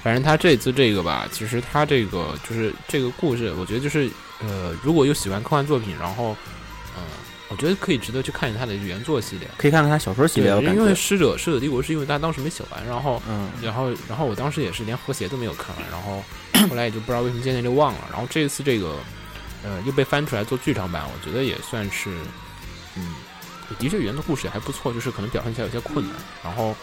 [0.00, 4.08] 反正他这次这个吧，其实他这个就是这个故事，我觉得就是
[4.40, 6.36] 呃，如果有喜欢科幻作品，然后
[6.96, 7.02] 嗯、
[7.48, 9.48] 我觉得可以值得去看一下他的原作系列。
[9.56, 16.22] 可以看看他小说系列，因为《觉，使者使者帝国》是因为他当时没写完，然后嗯，然后然后我当时也是连和谐都没有看完，然后
[16.68, 18.00] 后来也就不知道为什么渐渐就忘了。
[18.10, 18.96] 然后这一次这个
[19.62, 22.10] 呃又被翻出来做剧场版，我觉得也算是
[22.96, 23.14] 嗯，
[23.78, 26.74] 的确原的故事也还不错，就是可能表现起来有些困难，然后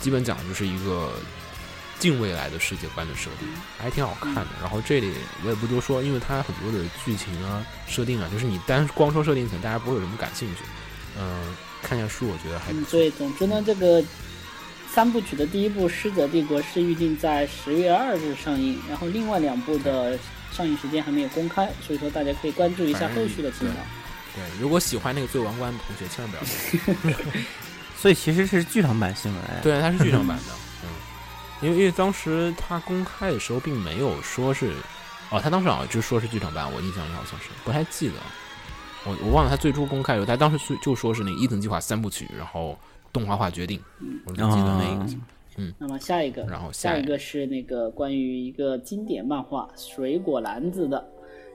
[0.00, 1.12] 基本讲的就是一个
[1.98, 4.46] 近未来的世界观的设定，还挺好看的。
[4.60, 5.12] 然后这里
[5.44, 10.62] 我也不多说，因为它很多的剧情啊、设定啊，就是你单光说设定，可能大家不会有什么感兴趣。
[11.18, 12.90] 嗯、看一下书，我觉得还不嗯，错。
[12.90, 14.04] 所以总之呢，这个
[14.92, 20.18] 三部曲的第一部《狮者帝国》是预定在十月二日上映，然后另外两部的
[20.52, 23.86] 上映时间还没有公开，所以说大家可以关注一下后续的情况。
[24.34, 27.42] 对，如果喜欢那个《最王冠》的同学，千万不要看。
[27.98, 29.42] 所以其实是剧场版新闻。
[29.44, 30.65] 哎，对，它是剧场版的，嗯，
[31.62, 34.72] 因为因为当时他公开的时候并没有说是，
[35.30, 38.14] 哦，他当时好像就说是剧场版，我印象里好像是不太记得，
[39.04, 42.78] 我我忘了他最初公开的时候，他当时就就说是那个伊藤计划三部曲，然后
[43.12, 43.80] 动画化决定，
[44.26, 45.06] 我就记得那个，
[45.56, 45.72] 嗯。
[45.78, 47.02] 那么下一个，然后下一个。
[47.02, 51.04] 下一个是那个关于一个经典漫画《水果篮子》的。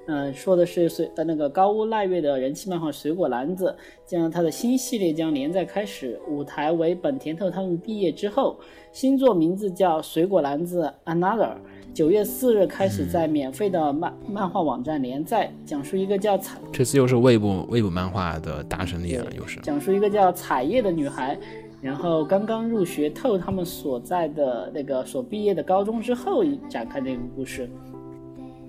[0.07, 3.75] 呃，说的是水呃那个高屋赖月的人气漫画《水果篮子》，
[4.09, 8.59] 将它的新系列将连载开始，舞台为本田透他们毕业之后，
[8.91, 11.49] 新作名字叫《水果篮子 Another》，
[11.93, 19.59] 九月四日开始在免费的漫、漫画网站连载，讲述一个叫彩这次又是未部未部漫画的大胜利了，又是。
[19.61, 21.37] 讲述一个叫彩叶的女孩，
[21.79, 27.69] 然后刚刚入学透他们所在的那个所毕业的高中之后展开的一个故事。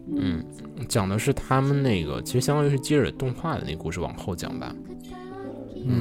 [0.09, 0.45] 嗯，
[0.89, 4.75] 讲的是他们那个，其实相当于是接着动画的那个故事往后讲吧。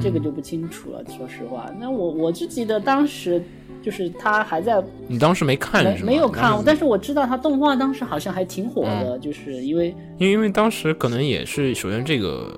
[0.00, 1.68] 这个就不清楚了，说实话。
[1.80, 3.42] 那我我就记得当时
[3.82, 6.06] 就是他还在你当时没看没是吗？
[6.06, 9.88] 没有看但是我知道他动画当时好像还挺火的，就是因为
[10.18, 12.54] 因为因为当时可能也是，首先这个，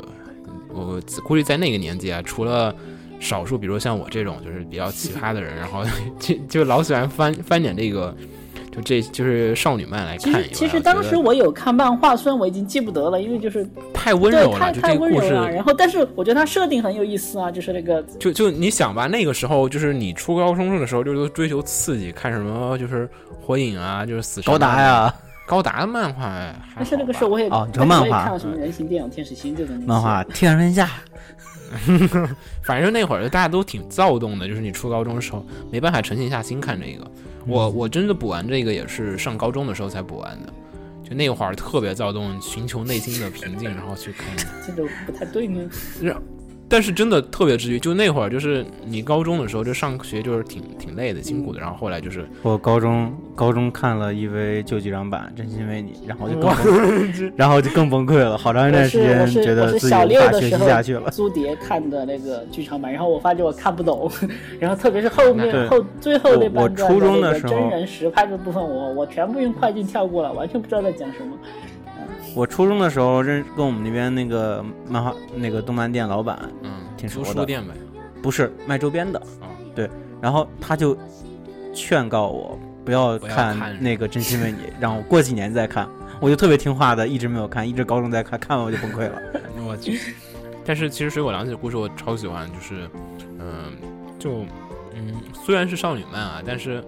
[0.68, 2.74] 我估计在那个年纪啊，除了
[3.18, 5.82] 少数，比如像我这种就是比较奇葩的人，然后
[6.20, 8.14] 就就老喜欢翻翻点这个，
[8.74, 10.42] 就这就是少女漫来看以外。
[10.42, 15.50] 实其实当时我有看漫画，虽然我已经记不得了，因为就是太温柔了，就太太这故事温柔了。
[15.50, 23.08] 然后但是我觉得它设定很有意思啊，就是那个就就你想吧，那个时候就是你初高中的时候，就都追求刺激，看什么就是
[23.40, 25.14] 火影啊，就是死神高达啊，呀，
[25.46, 26.24] 高达的漫画
[26.74, 30.88] 但是那个时候我也哦那个时候这个漫画也看了什么人形电影、天使心这种漫画《天上天下
[32.62, 37.04] 》反正那会儿大家都挺躁动的，就是你初高中的时候没办法沉静下心看这个。
[37.46, 40.52] 我我真的补完这个也是上高中的时候才补完的，
[41.08, 44.34] 就那会儿特别躁动，寻求内心的平静，然后去看。
[44.66, 45.68] 这种不太对呢。
[46.74, 61.08] 但是真的特别治愈，就那会儿就是你高中的时候就上学就是挺挺累的、辛苦的，然后后来就是我高中高中看了一 v 旧剧场版《真心为你》，然后就更崩 然后就更崩溃了，好长一段时间觉得自己无法学习下去了。
[61.12, 64.10] 租碟看的那个剧场版，然后我发觉我看不懂，
[64.58, 71.38] 然后特别是后面后最后那半段初中的真人实拍的部分，我我全部用快进跳过了，完全不知道在讲什么。
[72.34, 77.72] 我初中的时候认跟我们那边那个漫画那个动漫店老板，嗯，挺熟的租书店呗。
[78.22, 79.88] 不是卖周边的，嗯，对，
[80.20, 80.96] 然后他就
[81.74, 85.88] 劝告我不要看看那个《真心为你》， 让我过几年再看。
[86.20, 89.20] 我就特别听话的，一直没有看，一直高中在看，看完我就崩溃了。
[89.66, 89.98] 我去。
[90.64, 92.88] 但是其实《水果凉子》的故事我超喜欢，就是，
[93.38, 93.72] 嗯、
[94.18, 94.46] 就，
[94.94, 95.14] 嗯，
[95.44, 96.82] 虽然是少女漫啊，但是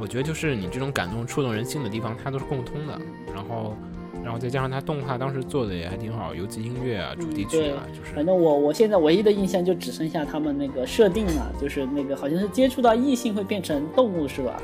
[0.00, 2.98] 我觉得就是你这种感动、触动人心的地方，它都是共通的。
[3.34, 3.76] 然后，
[4.22, 14.60] 然后再加上它动画当时做的也还挺好，尤其音乐啊、主题曲啊，就是反正我我现在唯一的印象就只剩下他们那个设定了，就是那个好像是接触到异性会变成动物是吧？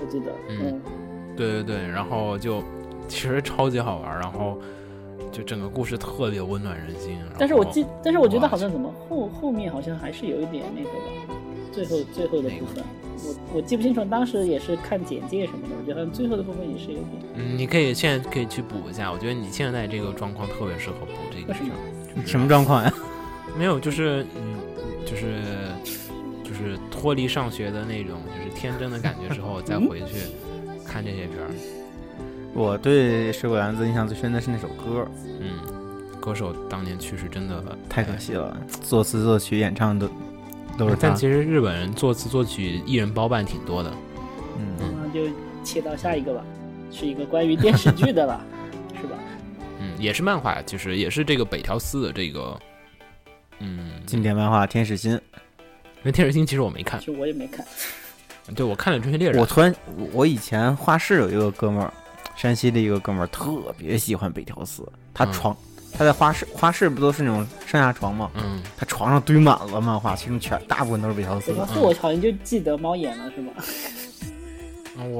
[0.00, 0.80] 我记得，嗯嗯，
[1.36, 2.62] 对对对，然后就
[3.08, 4.58] 其实超级好玩，然后
[5.30, 7.16] 就整个故事特别温暖人心。
[7.38, 11.34] 但是我记，但是我觉得好像怎么后后面好像还是有一点那个吧，
[11.74, 12.84] 最后最后的部分，
[13.24, 17.10] 我我记不清楚，当时也是看简介什么的，我觉得最后的部分也是有点。
[17.34, 21.70] 嗯，你可以现在可以去补一下，我觉得你现在这个状况特别适合补这个为什么。
[22.14, 22.92] 就是什么状况呀？
[23.58, 24.56] 没有，就是嗯，
[25.04, 25.42] 就是
[26.44, 30.16] 就是脱离上学的那种，就是天真的感觉之后， 再回去
[30.86, 31.50] 看这些片儿。
[32.52, 35.08] 我对《水果篮子》印象最深的是那首歌，
[35.40, 35.58] 嗯，
[36.20, 40.08] 歌手当年去世真的太可惜了，作词作曲演唱都
[40.76, 41.16] 都是他但。
[41.16, 43.92] 其实日本人作词作曲艺人包办挺多的。
[44.58, 45.28] 嗯，那就
[45.64, 46.44] 切到下一个吧，
[46.92, 48.40] 是一个关于电视剧的了，
[49.00, 49.16] 是吧？
[49.80, 52.58] 嗯，也是漫画，其实也是这个北条司的这个，
[53.58, 55.20] 嗯，经典漫画《天使心》，因
[56.04, 57.66] 为天使心其实我没看，其实我也没看，
[58.54, 61.92] 对我看了《真血猎人我》，突然，我我以前画室有一个哥们儿，
[62.36, 64.86] 山西的一个哥们儿，特别喜欢北条司。
[65.12, 65.56] 他嗯床，
[65.96, 68.30] 他在花市，花市不都是那种上下床吗？
[68.34, 73.52] 嗯，他床上堆满了漫画，其中全大部分都是北条司的北条，司我好像就记得猫眼了，是吗？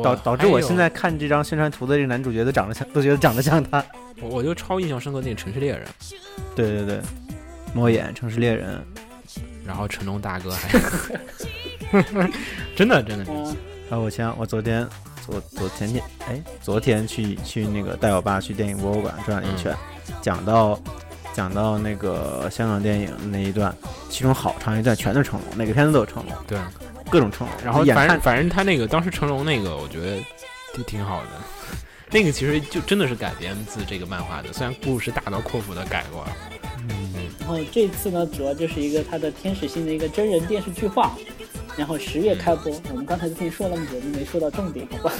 [0.03, 3.85] 导导致我现在看这张宣传图的这个男主角都长得像， 都觉得长得像他。
[4.20, 5.85] 我我就超印象深刻那个《城市猎人》，
[6.55, 7.01] 对对对，
[7.75, 8.81] 猫眼、城市猎人，
[9.66, 10.68] 然后成龙大哥还，
[12.77, 13.57] 真的真的，嗯，
[13.91, 14.87] 还有我前我昨天
[15.25, 19.75] 昨昨前天哎，昨天去去那个带我爸去电影博物馆转了一圈，
[20.20, 20.79] 讲到
[21.33, 23.75] 讲到那个香港电影那一段，
[24.11, 26.59] 其中好长一段全都是成龙，每个片子都有成龙，对。
[27.11, 27.57] 各种成龙。
[27.64, 30.18] 然后反正反正他那个当时成龙那个，我觉得
[30.75, 31.29] 就挺好的。
[32.11, 36.37] 那个其实就真的是改编自这个漫画的，虽然故事大刀阔斧的改过了。
[37.41, 41.14] 然后这次呢，主要就是一个他的天使星的一个真人电视剧化，
[41.77, 42.72] 然后十月开播。
[42.91, 45.12] 我们刚才之前说了那么久，都没说到重点，好吧？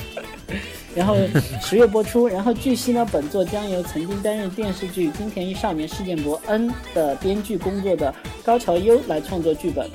[0.95, 1.17] 然后
[1.61, 9.91] 十月播出，然后据悉呢，本作将由曾经担任电视剧《金田一少年事件簿 N》的编剧工作的高桥优来创作剧本。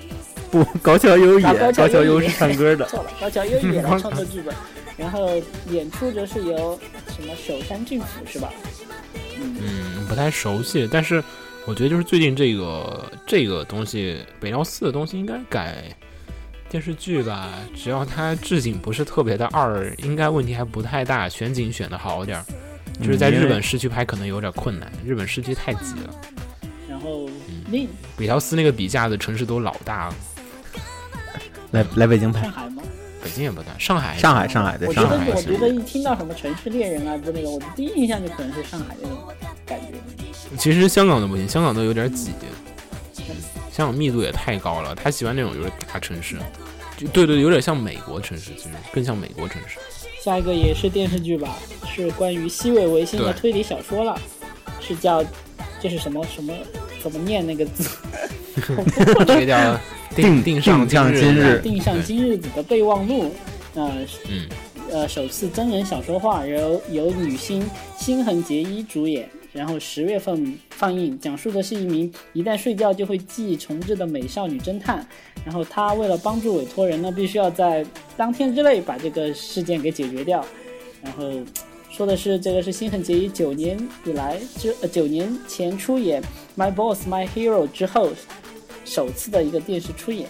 [0.51, 4.53] 不 高桥优也，啊高桥优也高桥优是 唱歌的，错了，高桥优也来创作剧本，
[4.97, 5.29] 然后
[5.69, 6.77] 演出则是由
[7.15, 8.51] 什么首山俊辅是吧？
[9.39, 11.23] 嗯，不太熟悉，但是
[11.65, 15.83] 我觉得就是最近这个这个东西，北条四的东西应该改
[16.69, 22.45] 电视剧吧，只要它置景不是特别的二，应该问题还不太大，选景选的好点儿。
[23.01, 26.13] 就是在日本市区拍可能有点困难，日本市区太挤了。
[26.87, 30.15] 然后嗯另北条司那个笔架的城市都老大了，
[31.71, 32.83] 来来北京拍上，海吗？
[33.23, 39.17] 北京也不大，上海上海上海对我觉得上海我觉得一听到什么城市猎人啊之类的，我的第一印象就可能是上海那种
[39.65, 39.97] 感觉。
[40.57, 42.33] 其实香港的不行，香港都有点挤，香
[43.85, 44.93] 港密度也太高了。
[44.95, 46.37] 他喜欢那种就是大城市，
[46.97, 49.77] 就对对，有点像美国城市，其实更像美国城市。
[50.21, 51.57] 下一个也是电视剧吧，
[51.87, 54.19] 是关于西尾维新的推理小说了，
[54.81, 55.23] 是叫
[55.81, 56.53] 这是什么什么
[57.01, 57.89] 怎么念那个字？
[59.25, 59.79] 这个叫
[60.13, 61.59] 定定上定上今今日。
[61.59, 63.33] 定上今日子的备忘录，
[63.75, 64.49] 呃嗯，
[64.91, 67.65] 呃首次真人小说化，由由女星
[67.97, 75.07] 新垣结衣主演，然后十月份放映，讲述的是一名一旦睡觉就会记忆重置的美少女侦探，
[75.45, 77.85] 然后她为了帮助委托人呢，必须要在
[78.15, 80.45] 当天之内把这个事件给解决掉，
[81.01, 81.31] 然后。
[81.91, 86.21] 说的是这个是新垣结衣九年以来之呃九年前出演
[86.55, 88.11] 《My Boss My Hero》之后
[88.85, 90.29] 首次的一个电视出演。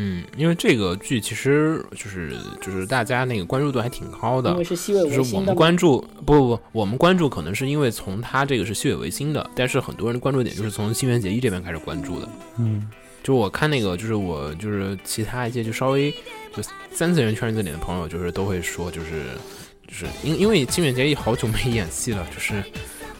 [0.00, 12.28] 嗯，因为这个剧其实就是就是大家那个关注度还挺高的因为，是西尾就是我们维新的嘛，关注不不不，我们关注可能是因为从他这个是西尾维新的，但是很多人关注点就是从新垣结衣这边开始关注的。
[12.58, 12.88] 嗯，
[13.24, 16.12] 就我看那个，就是我就是其他一些就稍微
[16.54, 19.24] 就三次元圈子里的朋友，就是都会说，就是
[19.88, 22.62] 就是因因为新垣结衣好久没演戏了，就是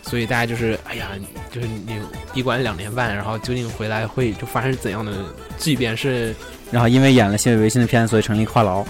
[0.03, 1.11] 所以大家就是哎呀，
[1.51, 1.99] 就是你
[2.33, 5.12] 闭关两年半，然后究竟回来会就发生怎样的
[5.59, 5.97] 巨变？
[5.97, 6.35] 是
[6.71, 8.85] 然后因为演了新尾维新的片子，所以成立话痨。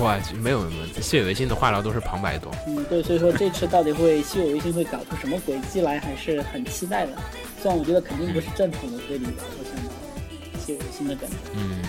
[0.00, 2.50] 哇，没有没有，谢伟新的话痨都是旁白多。
[2.66, 7.12] 嗯，对，所以说这次到底会西尾维新会搞出什么轨迹来，还是很期待的。
[7.60, 9.92] 虽然我觉得肯定不是正统的推理吧，我想到
[10.58, 11.36] 西尾维新的感觉。
[11.54, 11.80] 嗯，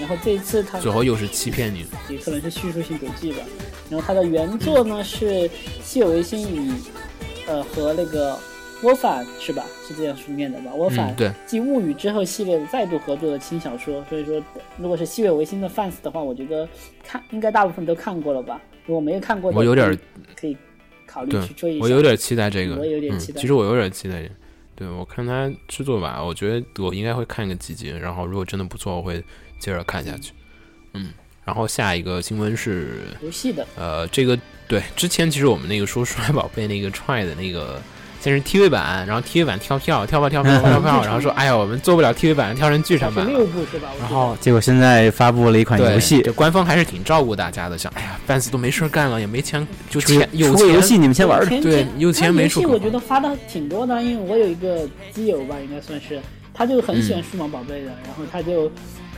[0.00, 1.86] 然后这一次他最后又是欺骗你。
[2.08, 3.38] 也可能是叙述性轨迹吧。
[3.88, 5.48] 然后他的原作呢是
[5.84, 6.72] 西尾维新与
[7.46, 8.36] 呃和那个
[8.82, 9.64] 窝反是吧？
[9.86, 10.70] 是这样书念的吧？
[10.74, 14.42] 我反、嗯，对，继《物语》之后系列的再度合作的轻小说，所以说
[14.76, 16.68] 如果是西尾维新的 fans 的话，我觉得
[17.02, 18.60] 看应该大部分都看过了吧？
[18.84, 19.98] 如果没有看过的，我有点儿
[20.38, 20.56] 可以
[21.06, 21.84] 考虑去追一下。
[21.84, 22.76] 我有点期待这个。
[22.76, 24.28] 我有点嗯期待其实我有点期待。
[24.74, 29.24] 对，我看他制作吧，我觉得我应该会看一个几集，然后如果真的不错，我会
[29.58, 30.32] 接着看下去。
[30.92, 31.12] 嗯，
[31.46, 37.80] 然后下一个新闻是，游戏的，呃，这个对，之前其实我们那个说数码宝贝那个 try 的那个。
[38.26, 43.24] 先是 TV 版，然后 TV 版跳跳跳票跳跳跳票， 然后说哎呀，我们做不了 TV 版，跳成剧场版
[44.00, 51.46] 然后结果现在发布了一款游戏这，官方还是挺照顾大家的，想哎呀，fans 都没事干了，也没钱，就钱有钱游戏你们先玩儿。
[51.46, 56.20] 对有钱他游戏没出口我觉得发的挺多的，因为我有一个基友吧，应该算是，
[56.52, 58.68] 他就很喜欢数码宝贝的，然后他就，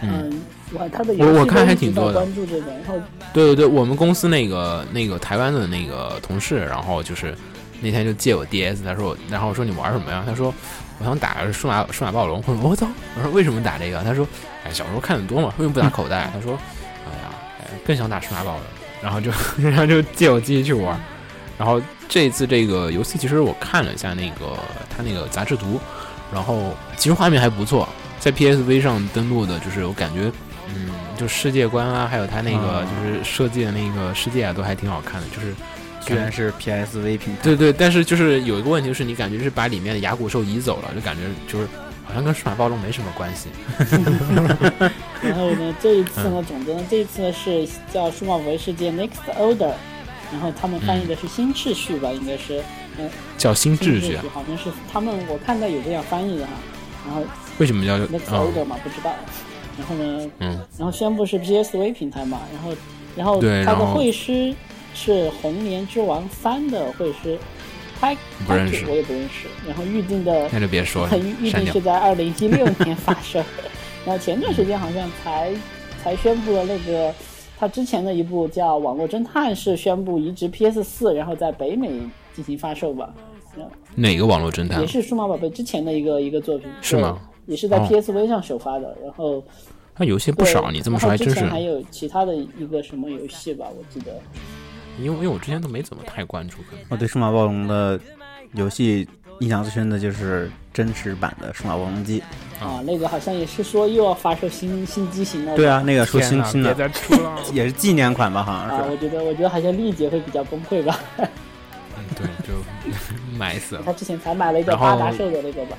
[0.02, 0.30] 嗯，
[0.74, 2.94] 我，他的游戏我我看还挺多的关注这个，然后
[3.32, 7.34] 对对对，我们公司那个那个台湾的那个同事，然后就是
[7.80, 10.24] 那天就借我 DS，他说我，然后我说你玩什么呀？
[10.26, 10.52] 他说
[10.98, 12.42] 我想打数码数码暴龙。
[12.46, 12.86] 我说我操！
[13.16, 14.02] 我说为什么打这个？
[14.02, 14.26] 他说
[14.64, 16.30] 哎，小时候看的多嘛，为什么不打口袋？
[16.32, 16.58] 他说
[17.06, 18.60] 哎呀，哎更想打数码暴龙，
[19.02, 19.30] 然后就
[19.62, 20.98] 然后就借我机器去玩。
[21.56, 24.56] 然后这一次这个游戏，其实我看了一下那个
[24.88, 25.80] 他那个杂志图，
[26.32, 27.88] 然后其实画面还不错，
[28.20, 30.30] 在 PSV 上登录的，就是我感觉。
[30.74, 35.26] 嗯，就世界观啊，还有他那个啊就是设计的那个世界啊，都还挺好看的。
[35.28, 35.54] 就是
[36.00, 41.68] 居然是 PSV 平台，对对，但是就是有一个问题，就是你感觉是把里面的牙骨兽移走了，就感觉就是
[42.04, 43.48] 好像跟数码暴龙没什么关系。
[45.20, 49.56] 然后呢，这一次呢，总之呢，这一次呢是叫《数码宝贝世界 Next Order》，
[50.32, 52.62] 然后他们翻译的是新秩序吧，应该是，
[52.98, 54.24] 嗯，叫新新秩序啊？
[54.32, 56.52] 好像是他们我看到有这样翻译的哈，
[57.06, 57.22] 然后
[57.58, 59.12] 为什么叫 Next 啊？Order 嘛，不知道。
[59.76, 62.74] 然后呢，嗯，然后宣布是 PSV 平台嘛，然后
[63.16, 64.54] 然后他的对然后绘师
[64.98, 67.38] 是《红莲之王三》的绘师，
[68.00, 68.12] 他
[68.44, 69.46] 不认识我也不认识。
[69.64, 71.80] 然后预定的那就别说了预， 预定是。
[71.80, 73.38] 在二零一六年发售，
[74.04, 75.54] 然后前段时间好像才
[76.02, 77.14] 才宣布了那个。
[77.60, 81.90] 他之前的一部叫《网络侦探》是宣布移植 PS 四，然后在北美
[82.32, 83.12] 进行发售吧，
[83.96, 84.86] 哪个网络侦探也？
[84.86, 87.18] 是数码宝贝之前的一个一个作品，是吗？
[87.46, 89.42] 也是在哦 PSV 上首发的，然后
[89.92, 91.50] 它游戏不少，你这么说还真是之前。
[91.50, 94.12] 还有其他的一个什么游戏吧，我记得。
[94.98, 97.98] 因为因为我之前都没怎么太关注，可能我对数码暴龙的
[98.52, 99.08] 游戏
[99.40, 102.22] 印象最深的就是真实版的数码暴龙机。
[102.60, 105.54] 啊，那个好像也是说又要发售新新机型了。
[105.54, 107.38] 对啊，那个说新新的别再出了。
[107.54, 108.90] 也是纪念款吧，好啊，像是。
[108.90, 110.98] 我觉得我觉得好像丽姐会比较崩溃吧。
[111.18, 111.28] 嗯
[112.16, 112.54] 对，就
[113.38, 113.82] 买死了。
[113.84, 115.76] 他之前才买了一个八达兽的那个吧，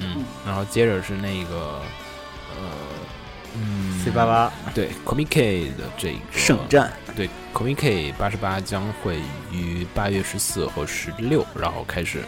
[0.00, 1.80] 嗯，然后接着是那个
[4.04, 5.28] C 八八对 Comic
[5.76, 9.20] 的这个圣战，对 Comic 八十八将会
[9.52, 12.20] 于八月十四和十六然后开始。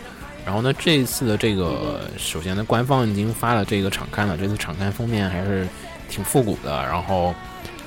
[0.46, 4.38] 然后呢，这一次的这个，首先呢，官方已经发了这个场刊了。
[4.38, 5.66] 这次场刊封面还是
[6.08, 6.84] 挺复古的。
[6.86, 7.34] 然后，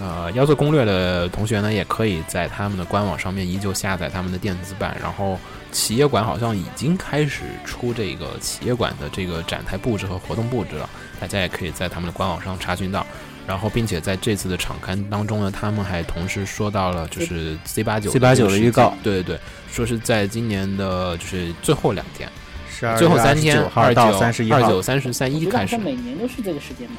[0.02, 4.98] 呃，要做攻略的同学呢，也可以在他们的官网上面依旧下载他们的电子版。
[5.02, 5.40] 然后，
[5.72, 10.90] 企业馆好像已经开始出这个企业馆的这个展台布置和活动布置了，
[11.22, 13.06] 大家也可以在他们的官网上查询到。
[13.48, 19.39] 然后，并且在这次的场刊当中呢，他们还同时说到了就是 C 八九 C 八九的预告，对对对，
[19.72, 22.30] 说是在今年的就是最后两天。
[22.70, 25.78] 十二最后三天，二九三十一号，二九、三十、三一开始。
[25.78, 26.98] 每年都是这个时间嘛。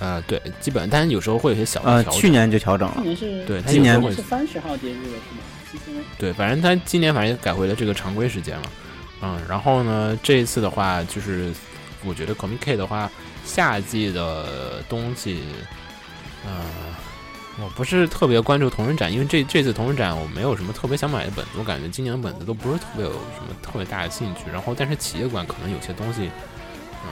[0.00, 2.96] 呃，对，基本，但是有时候会有些小呃，去年就调整了。
[2.96, 5.18] 去年是，对，今年是三十号节日了，
[5.72, 6.02] 是吗？
[6.18, 8.62] 对，反正他今年反正改回了这个常规时间了。
[9.22, 11.52] 嗯，然后呢，这一次的话，就是
[12.04, 13.10] 我觉得 Comic K 的话，
[13.44, 15.40] 夏季的东西，
[16.46, 16.50] 嗯。
[17.62, 24.50] 我不是特别关注同人展，因为这这次同人展我没有什么特别想买的本子，我感觉今年的本子都不是特别有什么特别大的兴趣。
[24.50, 26.30] 然后，但是企业馆可能有些东西，
[27.04, 27.10] 嗯，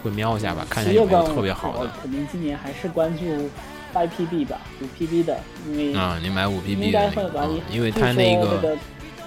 [0.00, 1.90] 会瞄一下吧，看一下有没有特别好的。
[2.00, 3.24] 肯定今年还是关注
[3.92, 8.76] IPB 吧，五 PB 的，因为啊，你买五 PB 应该会吧，因为它那个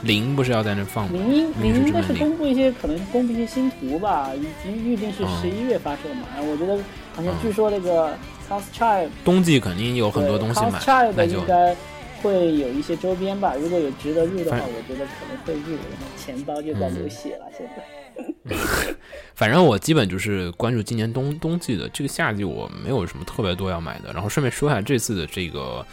[0.04, 1.12] 零不是要在那放吗？
[1.14, 6.28] 零零应该是公布一些可能公布一些新图吧，以及预定是十一月发售嘛。
[6.36, 6.78] 然后我觉得
[7.16, 8.16] 好像据说那个。
[8.50, 10.78] Cos Child 冬季肯定有很多东西买，
[11.16, 11.74] 那就应该
[12.22, 13.56] 会有一些周边吧。
[13.58, 15.78] 如果有值得入的话，我觉得可能会入。
[15.78, 18.56] 然后钱包就在流血了，现在。
[19.34, 24.12] 反正我基本就是关注今年冬冬季的，这个夏季我没有什么特别多要买的。
[24.12, 25.84] 然后顺便说一下，这次的这个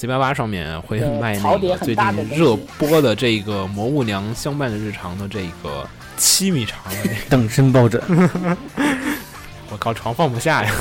[0.00, 5.86] C 八八上面会卖那个最近热播的这个魔物娘相伴的日常的这个
[6.16, 6.96] 七米长的
[7.28, 8.00] 等身抱枕。
[9.70, 10.72] 我靠，床放不下呀。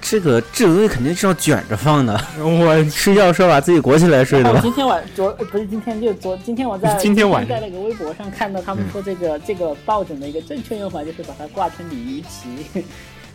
[0.00, 2.16] 这个这个东西肯定是要卷着放的。
[2.38, 4.56] 我睡觉时候把自己裹起来睡的。
[4.60, 12.84] 今天晚昨不是今天就昨今天我在今天晚在那个微博上看到他们说这个这个抱枕的一个正确用法就是把它挂成鲤鱼旗。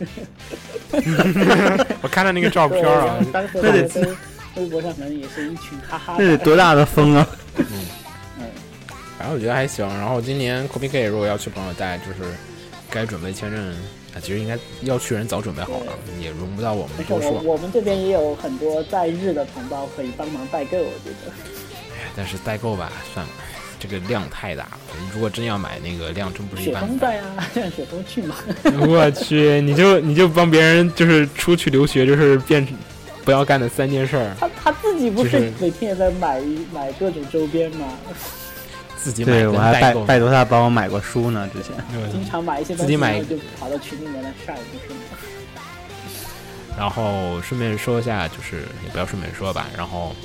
[2.00, 3.86] 我看到那个照片啊，当时在
[4.58, 6.16] 微博上可能也是一群哈哈。
[6.18, 7.26] 这得多大的风啊！
[7.56, 7.66] 嗯
[8.38, 8.46] 嗯，
[9.18, 9.86] 反正我觉得还行。
[9.88, 12.30] 然后今年 Kobe K 如果要去朋友带，就是
[12.90, 13.60] 该准备签证
[14.14, 14.20] 啊。
[14.20, 17.30] 其实应该要去人早准备好了，也轮不到我们多说。
[17.42, 21.30] 我们这边也有很多在日的同胞可以帮忙代购，我觉得。
[21.30, 23.32] 哎但是代购吧，算了，
[23.78, 24.78] 这个量太大了。
[25.14, 26.82] 如果真要买，那个量真不是一般。
[26.82, 28.34] 雪峰在啊，让 雪峰去嘛。
[28.88, 32.66] 我去，你就你就帮别人就是出去留学，就是变
[33.28, 34.34] 不要干的三件事儿。
[34.40, 36.40] 他他自己不是每天也在买
[36.72, 37.86] 买各种周边吗？
[38.96, 41.74] 自己对我还拜拜托他帮我买过书呢，之前
[42.10, 45.00] 经常买一些自己买就跑到群里面来晒，不是吗？
[46.78, 50.16] 然后顺便说一下，就是也不要顺便说吧，然后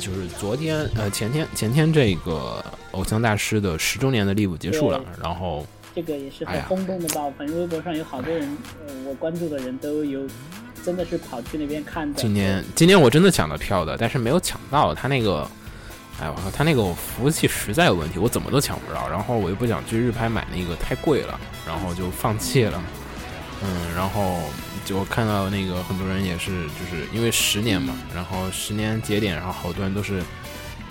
[0.00, 7.32] 就是昨天呃前天前天这个偶像大师的十周年的 live 结束了，然后这个也是很轰动的吧？
[7.38, 10.26] 反正微博上有好多人，呃，我关注的人都有，
[10.84, 12.20] 真的是跑去那边看的。
[12.20, 15.48] 今年今年我真的抢了票的，但是没有抢到他那个。
[16.20, 19.08] 哎我靠，他那个服务器实在有问题，我怎么都抢不着。
[19.08, 22.80] 然后我又不想去日拍买那个太贵了，然后就放弃了。
[23.62, 24.42] 嗯，然后
[24.84, 30.22] 就看到那个很多人也是，就是因为十年嘛，然后十年节点，然后好多人都是。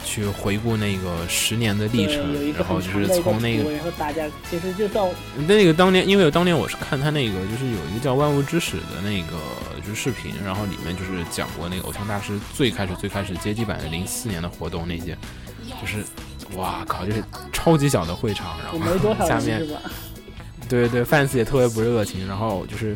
[0.03, 2.17] 去回顾那个十年的历程，
[2.53, 5.09] 然后就是从那个，然后大家其实就到
[5.47, 9.37] 那个当年，因为当年我是看他那个，就是有一个叫《万物之始》的那个
[9.81, 15.17] 就是视频，然后里面就是讲过那个偶像大师最开始最开始街机版的零四年的活动那些，
[15.81, 16.03] 就是
[16.55, 17.23] 哇靠，就是
[17.53, 18.79] 超级小的会场，然后
[19.25, 19.65] 下面
[20.67, 22.95] 对对，fans 也特别不热情，然后就是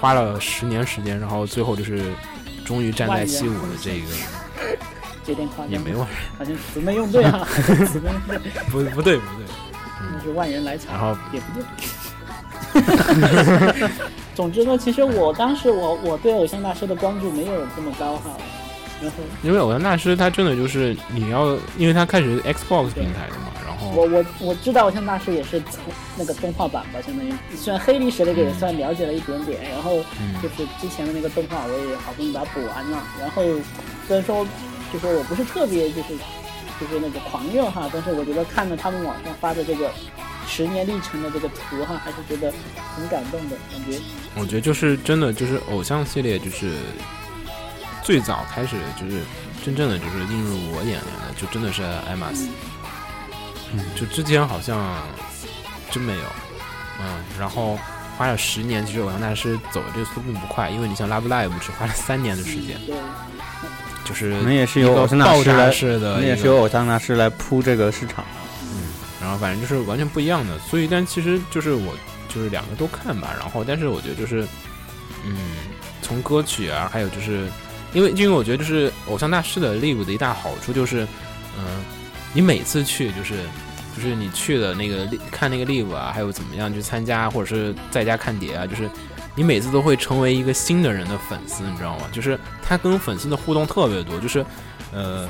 [0.00, 2.02] 花了十年时间，然后最后就是
[2.64, 4.06] 终于站在西武的这个。
[5.26, 5.98] 有点夸张，也没有，
[6.38, 7.46] 好像词没用对啊，
[7.86, 8.38] 词没用对，
[8.70, 9.46] 不不对不对，
[10.12, 11.16] 那是万人来抢，然后。
[11.32, 11.64] 也不对。
[14.34, 18.36] 总之呢，其实我当时我我对偶像大师的关注没有这么高哈，
[19.00, 19.16] 然后。
[19.42, 23.88] 因为偶像大师他真的就是你要，因为他开始 Xbox 平台的嘛，然后。
[23.94, 25.80] 我我我知道偶像大师也是从
[26.18, 29.96] 那个动画版吧，相当于虽然黑历史那个也算了解了一点点，然后
[30.42, 33.42] 就是之前的那个动画我也好不容易把它补完了，然后
[34.06, 34.46] 虽然说。
[34.96, 36.16] 就说我不是特别就是
[36.80, 39.90] 就是那个狂热哈，但是我觉得看了他们网上发的这个
[40.48, 42.50] 十年历程的这个图哈，还是觉得
[42.94, 44.00] 很感动的感觉。
[44.36, 46.76] 我觉得就是真的就是偶像系列就是
[48.02, 49.22] 最早开始就是
[49.62, 52.48] 真正的就是映入我眼帘的，就真的是艾玛斯。
[53.74, 55.02] 嗯就之前好像
[55.90, 56.24] 真没有，
[57.00, 57.78] 嗯，然后
[58.16, 62.96] 花了十年，其实偶像大师走的这个速度并不快，因为你像 Love Live 只花了三年的时间，对，
[64.06, 68.24] 就是可能也是一个由偶像大师来，式的一个，我们也是由偶像大师来铺这个市场。
[68.62, 68.86] 嗯
[69.18, 71.94] 然后反正就是完全不一样的，所以但其实就是我
[72.28, 74.46] 就是两个都看吧，然后但是我觉得就是，
[75.24, 75.36] 嗯，
[76.00, 77.48] 从歌曲啊，还有就是
[77.92, 81.04] 因为因为我觉得就是偶像大师的 live 的一大好处就是，
[81.58, 81.82] 嗯、
[82.32, 83.34] 你每次去就是
[83.96, 88.88] 就是你去了那个看那个 live 啊，还有怎么样去参加，或者是在家看碟啊，就是
[89.36, 92.04] 你每次都会成为一个新的人的粉丝，你知道吗？
[92.10, 94.44] 就是他跟粉丝的互动特别多，就是
[94.92, 95.28] 呃。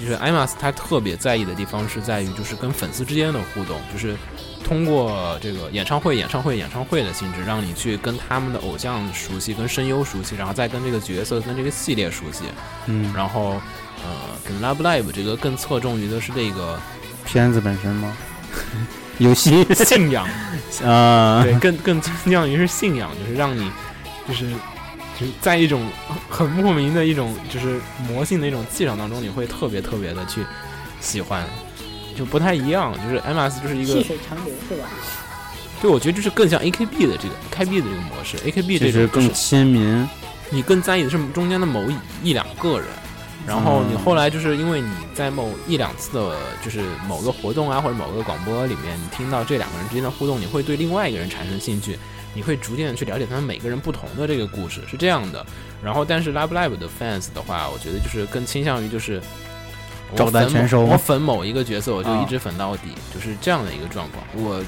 [0.00, 4.16] 就是艾玛斯他特别在意的地方是在于，就是跟粉丝之间的互动，就是
[4.64, 12.42] 通过这个演唱会、演唱会、演唱会的性质，让你去跟他们的偶像熟悉，跟声优熟悉，然后再跟这个角色、跟这个系列熟悉，
[12.86, 13.60] 嗯，然后
[14.02, 16.76] 呃，跟 Love Live 这个更侧重于的是这个
[17.24, 18.16] 片子本身吗？
[19.18, 20.26] 游戏信仰，
[20.84, 23.70] 啊，对，更更倾向于是信仰，就是让你
[24.26, 24.48] 就是
[25.18, 25.86] 就是在一种
[26.28, 30.44] 很莫名的一种就是魔性的一种气场当中，你会特别特别的去
[31.00, 31.44] 喜欢，
[32.16, 32.92] 就不太一样。
[33.04, 34.88] 就是 MS 就是一个细水长流是吧？
[35.80, 40.08] 对，我觉得就是更像 AKB 的这个 AKB 的这个模式，AKB 这就是更种就是亲民。
[40.50, 42.88] 你更在意的是中间的某一一两个人，
[43.46, 51.98] 然后你嗯后来就是因为你在某一两次的，就是某个活动啊或者某个广播里面，你听到这两个人之间的互动，你会对另外一个人产生兴趣，
[52.32, 55.44] 你会逐渐的去了解他们每个人不同的这个故事，是这样的。
[55.82, 59.20] 然后，但是 Love Live 的 fans 的话，我觉得就是更倾向于就是
[60.10, 64.24] 我照单粉某全收我粉某一个角色，我就啊一直粉到底，就是这样的一个状况。
[64.34, 64.64] 我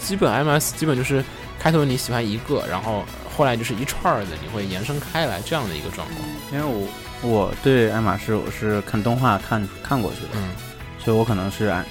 [0.00, 1.22] 基本 MS 基本就是
[1.58, 3.04] 开头你喜欢一个，然后
[3.36, 6.18] 后来就是一串的，你会延伸开来这样的一个状况。
[6.50, 6.88] 因为我
[7.22, 10.50] 我对爱马仕我是看动画看看过去的，嗯，
[10.98, 11.84] 所以我可能是按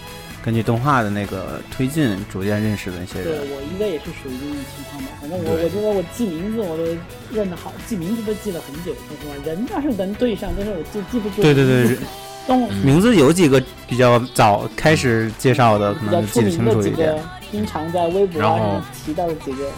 [0.44, 3.56] 根据动画的那个推进逐渐认识的那些人对。
[3.56, 5.10] 我应该也是属于这种情况吧。
[5.22, 6.84] 反正我我觉得我记名字我都
[7.32, 8.94] 认得好，记名字都记了很久。
[9.08, 11.42] 说实话，人倒是能对上，但是我就记不住。
[11.42, 11.98] 对对对，
[12.48, 19.70] 动嗯名字有几个比较早开始介绍的，可比较能记得出名的几清楚一点个。，经常在微博上提到的几个，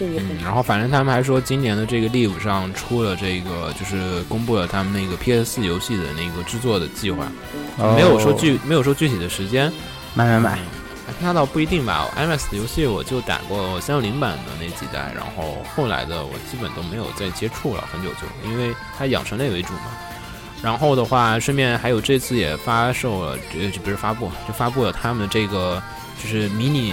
[0.00, 7.30] 嗯，然后反正他们还说，今年的这个 Live 上出了这个，就是公布了他们那个 PS 4游戏的那个制作的计划，
[7.78, 9.72] 哦没有说具没有说具体的时间。
[10.14, 10.58] 买买买，
[11.08, 12.08] 嗯，那倒不一定吧。
[12.16, 19.92] MS 的游戏我就打过三六零版的那几代，然后后来的我基本都没有再接触了，很久就，因为它养成类为主嘛。
[20.62, 23.38] 然后的话，顺便还有这次也发售了，
[23.82, 25.82] 不是发布，就发布了他们的这个
[26.22, 26.92] 就是迷你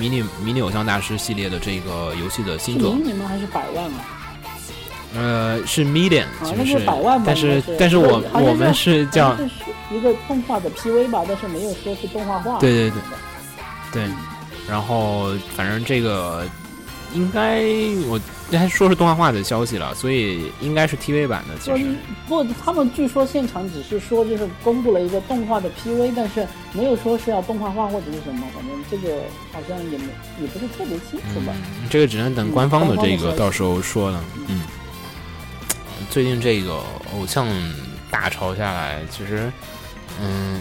[0.00, 2.94] 迷你迷你偶像大师系列的这个游戏的是新作。
[2.94, 3.26] 迷你吗？
[3.28, 4.16] 还是百万啊？
[5.14, 9.44] 呃，是 million，其实是百万吧但是是但是我是我们是叫是
[9.94, 12.58] 一个动画的 PV 吧，但是没有说是动画化。
[12.60, 13.02] 对对对
[13.92, 14.08] 对，
[14.68, 16.48] 然后反正这个
[17.12, 17.60] 应该
[18.08, 18.18] 我
[18.58, 21.56] 还说是动画化的消息了，所以应该是 TV 版的。
[21.58, 21.96] 其实嗯，
[22.26, 29.22] 不，他们据说现场只是说就是公布了一个动画的 PV，但是没有说是要动画化或者是什么，反正这个
[29.52, 30.04] 好像也没
[30.40, 31.52] 也不是特别清楚吧。
[31.54, 34.22] 嗯，这个只能等官方的这个到时候说了。
[34.48, 34.62] 嗯，
[36.10, 36.82] 最近这个
[37.14, 37.46] 偶像
[38.10, 39.52] 大潮下来，其实
[40.20, 40.60] 嗯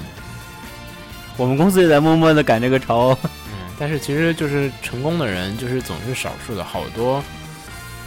[1.38, 3.18] 我们公司也在默默的赶这个潮。
[3.24, 7.24] 嗯，但是其实就是成功的人就是总是少数的，好多，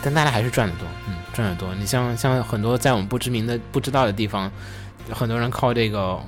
[0.03, 1.75] 但大家还是赚得多，嗯，赚得多。
[1.75, 4.51] 你像像很多在我们不知名的、不知道的地方，
[5.11, 6.19] 很多人靠这个，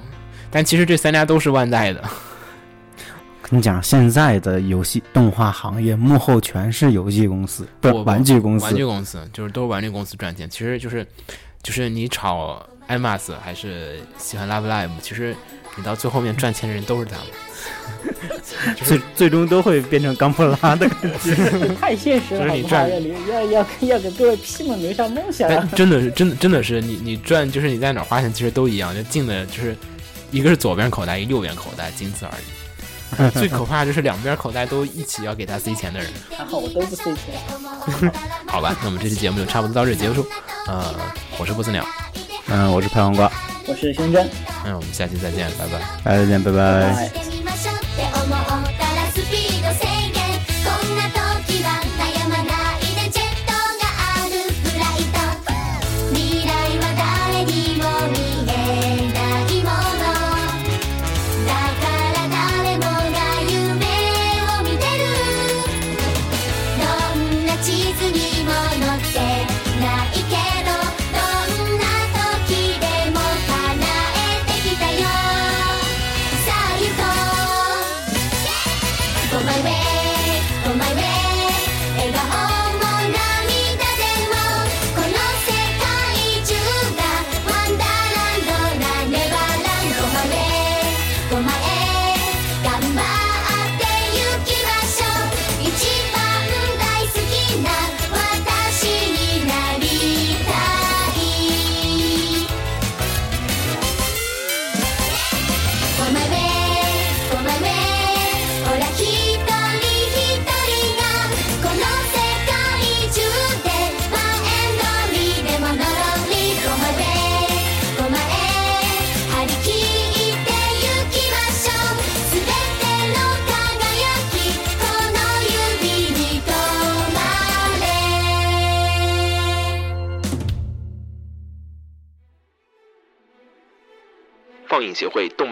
[0.50, 2.02] 但其实这三家都是万代的，
[3.42, 8.74] 跟你讲，现在的游戏动画行业幕后全是游戏公司，不玩具公司玩。
[8.74, 10.48] 具公司就是都是玩具公司赚钱。
[10.48, 11.06] 其实就是
[11.62, 15.34] 就是你炒 IMAX 还是喜欢 Love Live，其实
[15.76, 17.26] 你到最后面赚钱的人都是他们。
[18.84, 21.34] 最最终都会变成钢普拉的感觉。
[21.80, 22.88] 太现实了，好不好？
[22.88, 29.76] 要要要要给各位屁们留下梦想真的是真的真的是你你赚就是你在哪儿花钱其实都一样，就进的就是
[30.30, 33.30] 一个是左边口袋，一个右边口袋，仅此而已。
[33.38, 36.08] 最可怕就是两边口袋都一起要给他塞钱的人。
[36.36, 37.34] 还好我都不塞钱。
[38.44, 40.26] 好吧，那我们这期节目就差不多到这结束。
[40.66, 40.92] 呃，
[41.38, 41.86] 我是不死鸟，
[42.48, 43.30] 嗯，我是拍黄瓜，
[43.68, 44.28] 我是胸针，
[44.64, 45.78] 那我们下期再见，拜拜。
[46.02, 46.58] 大家再见，拜拜。
[46.58, 47.10] 拜。
[47.14, 47.33] し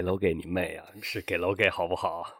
[0.00, 0.86] 给楼给你妹啊！
[1.02, 2.39] 是给楼给好不好？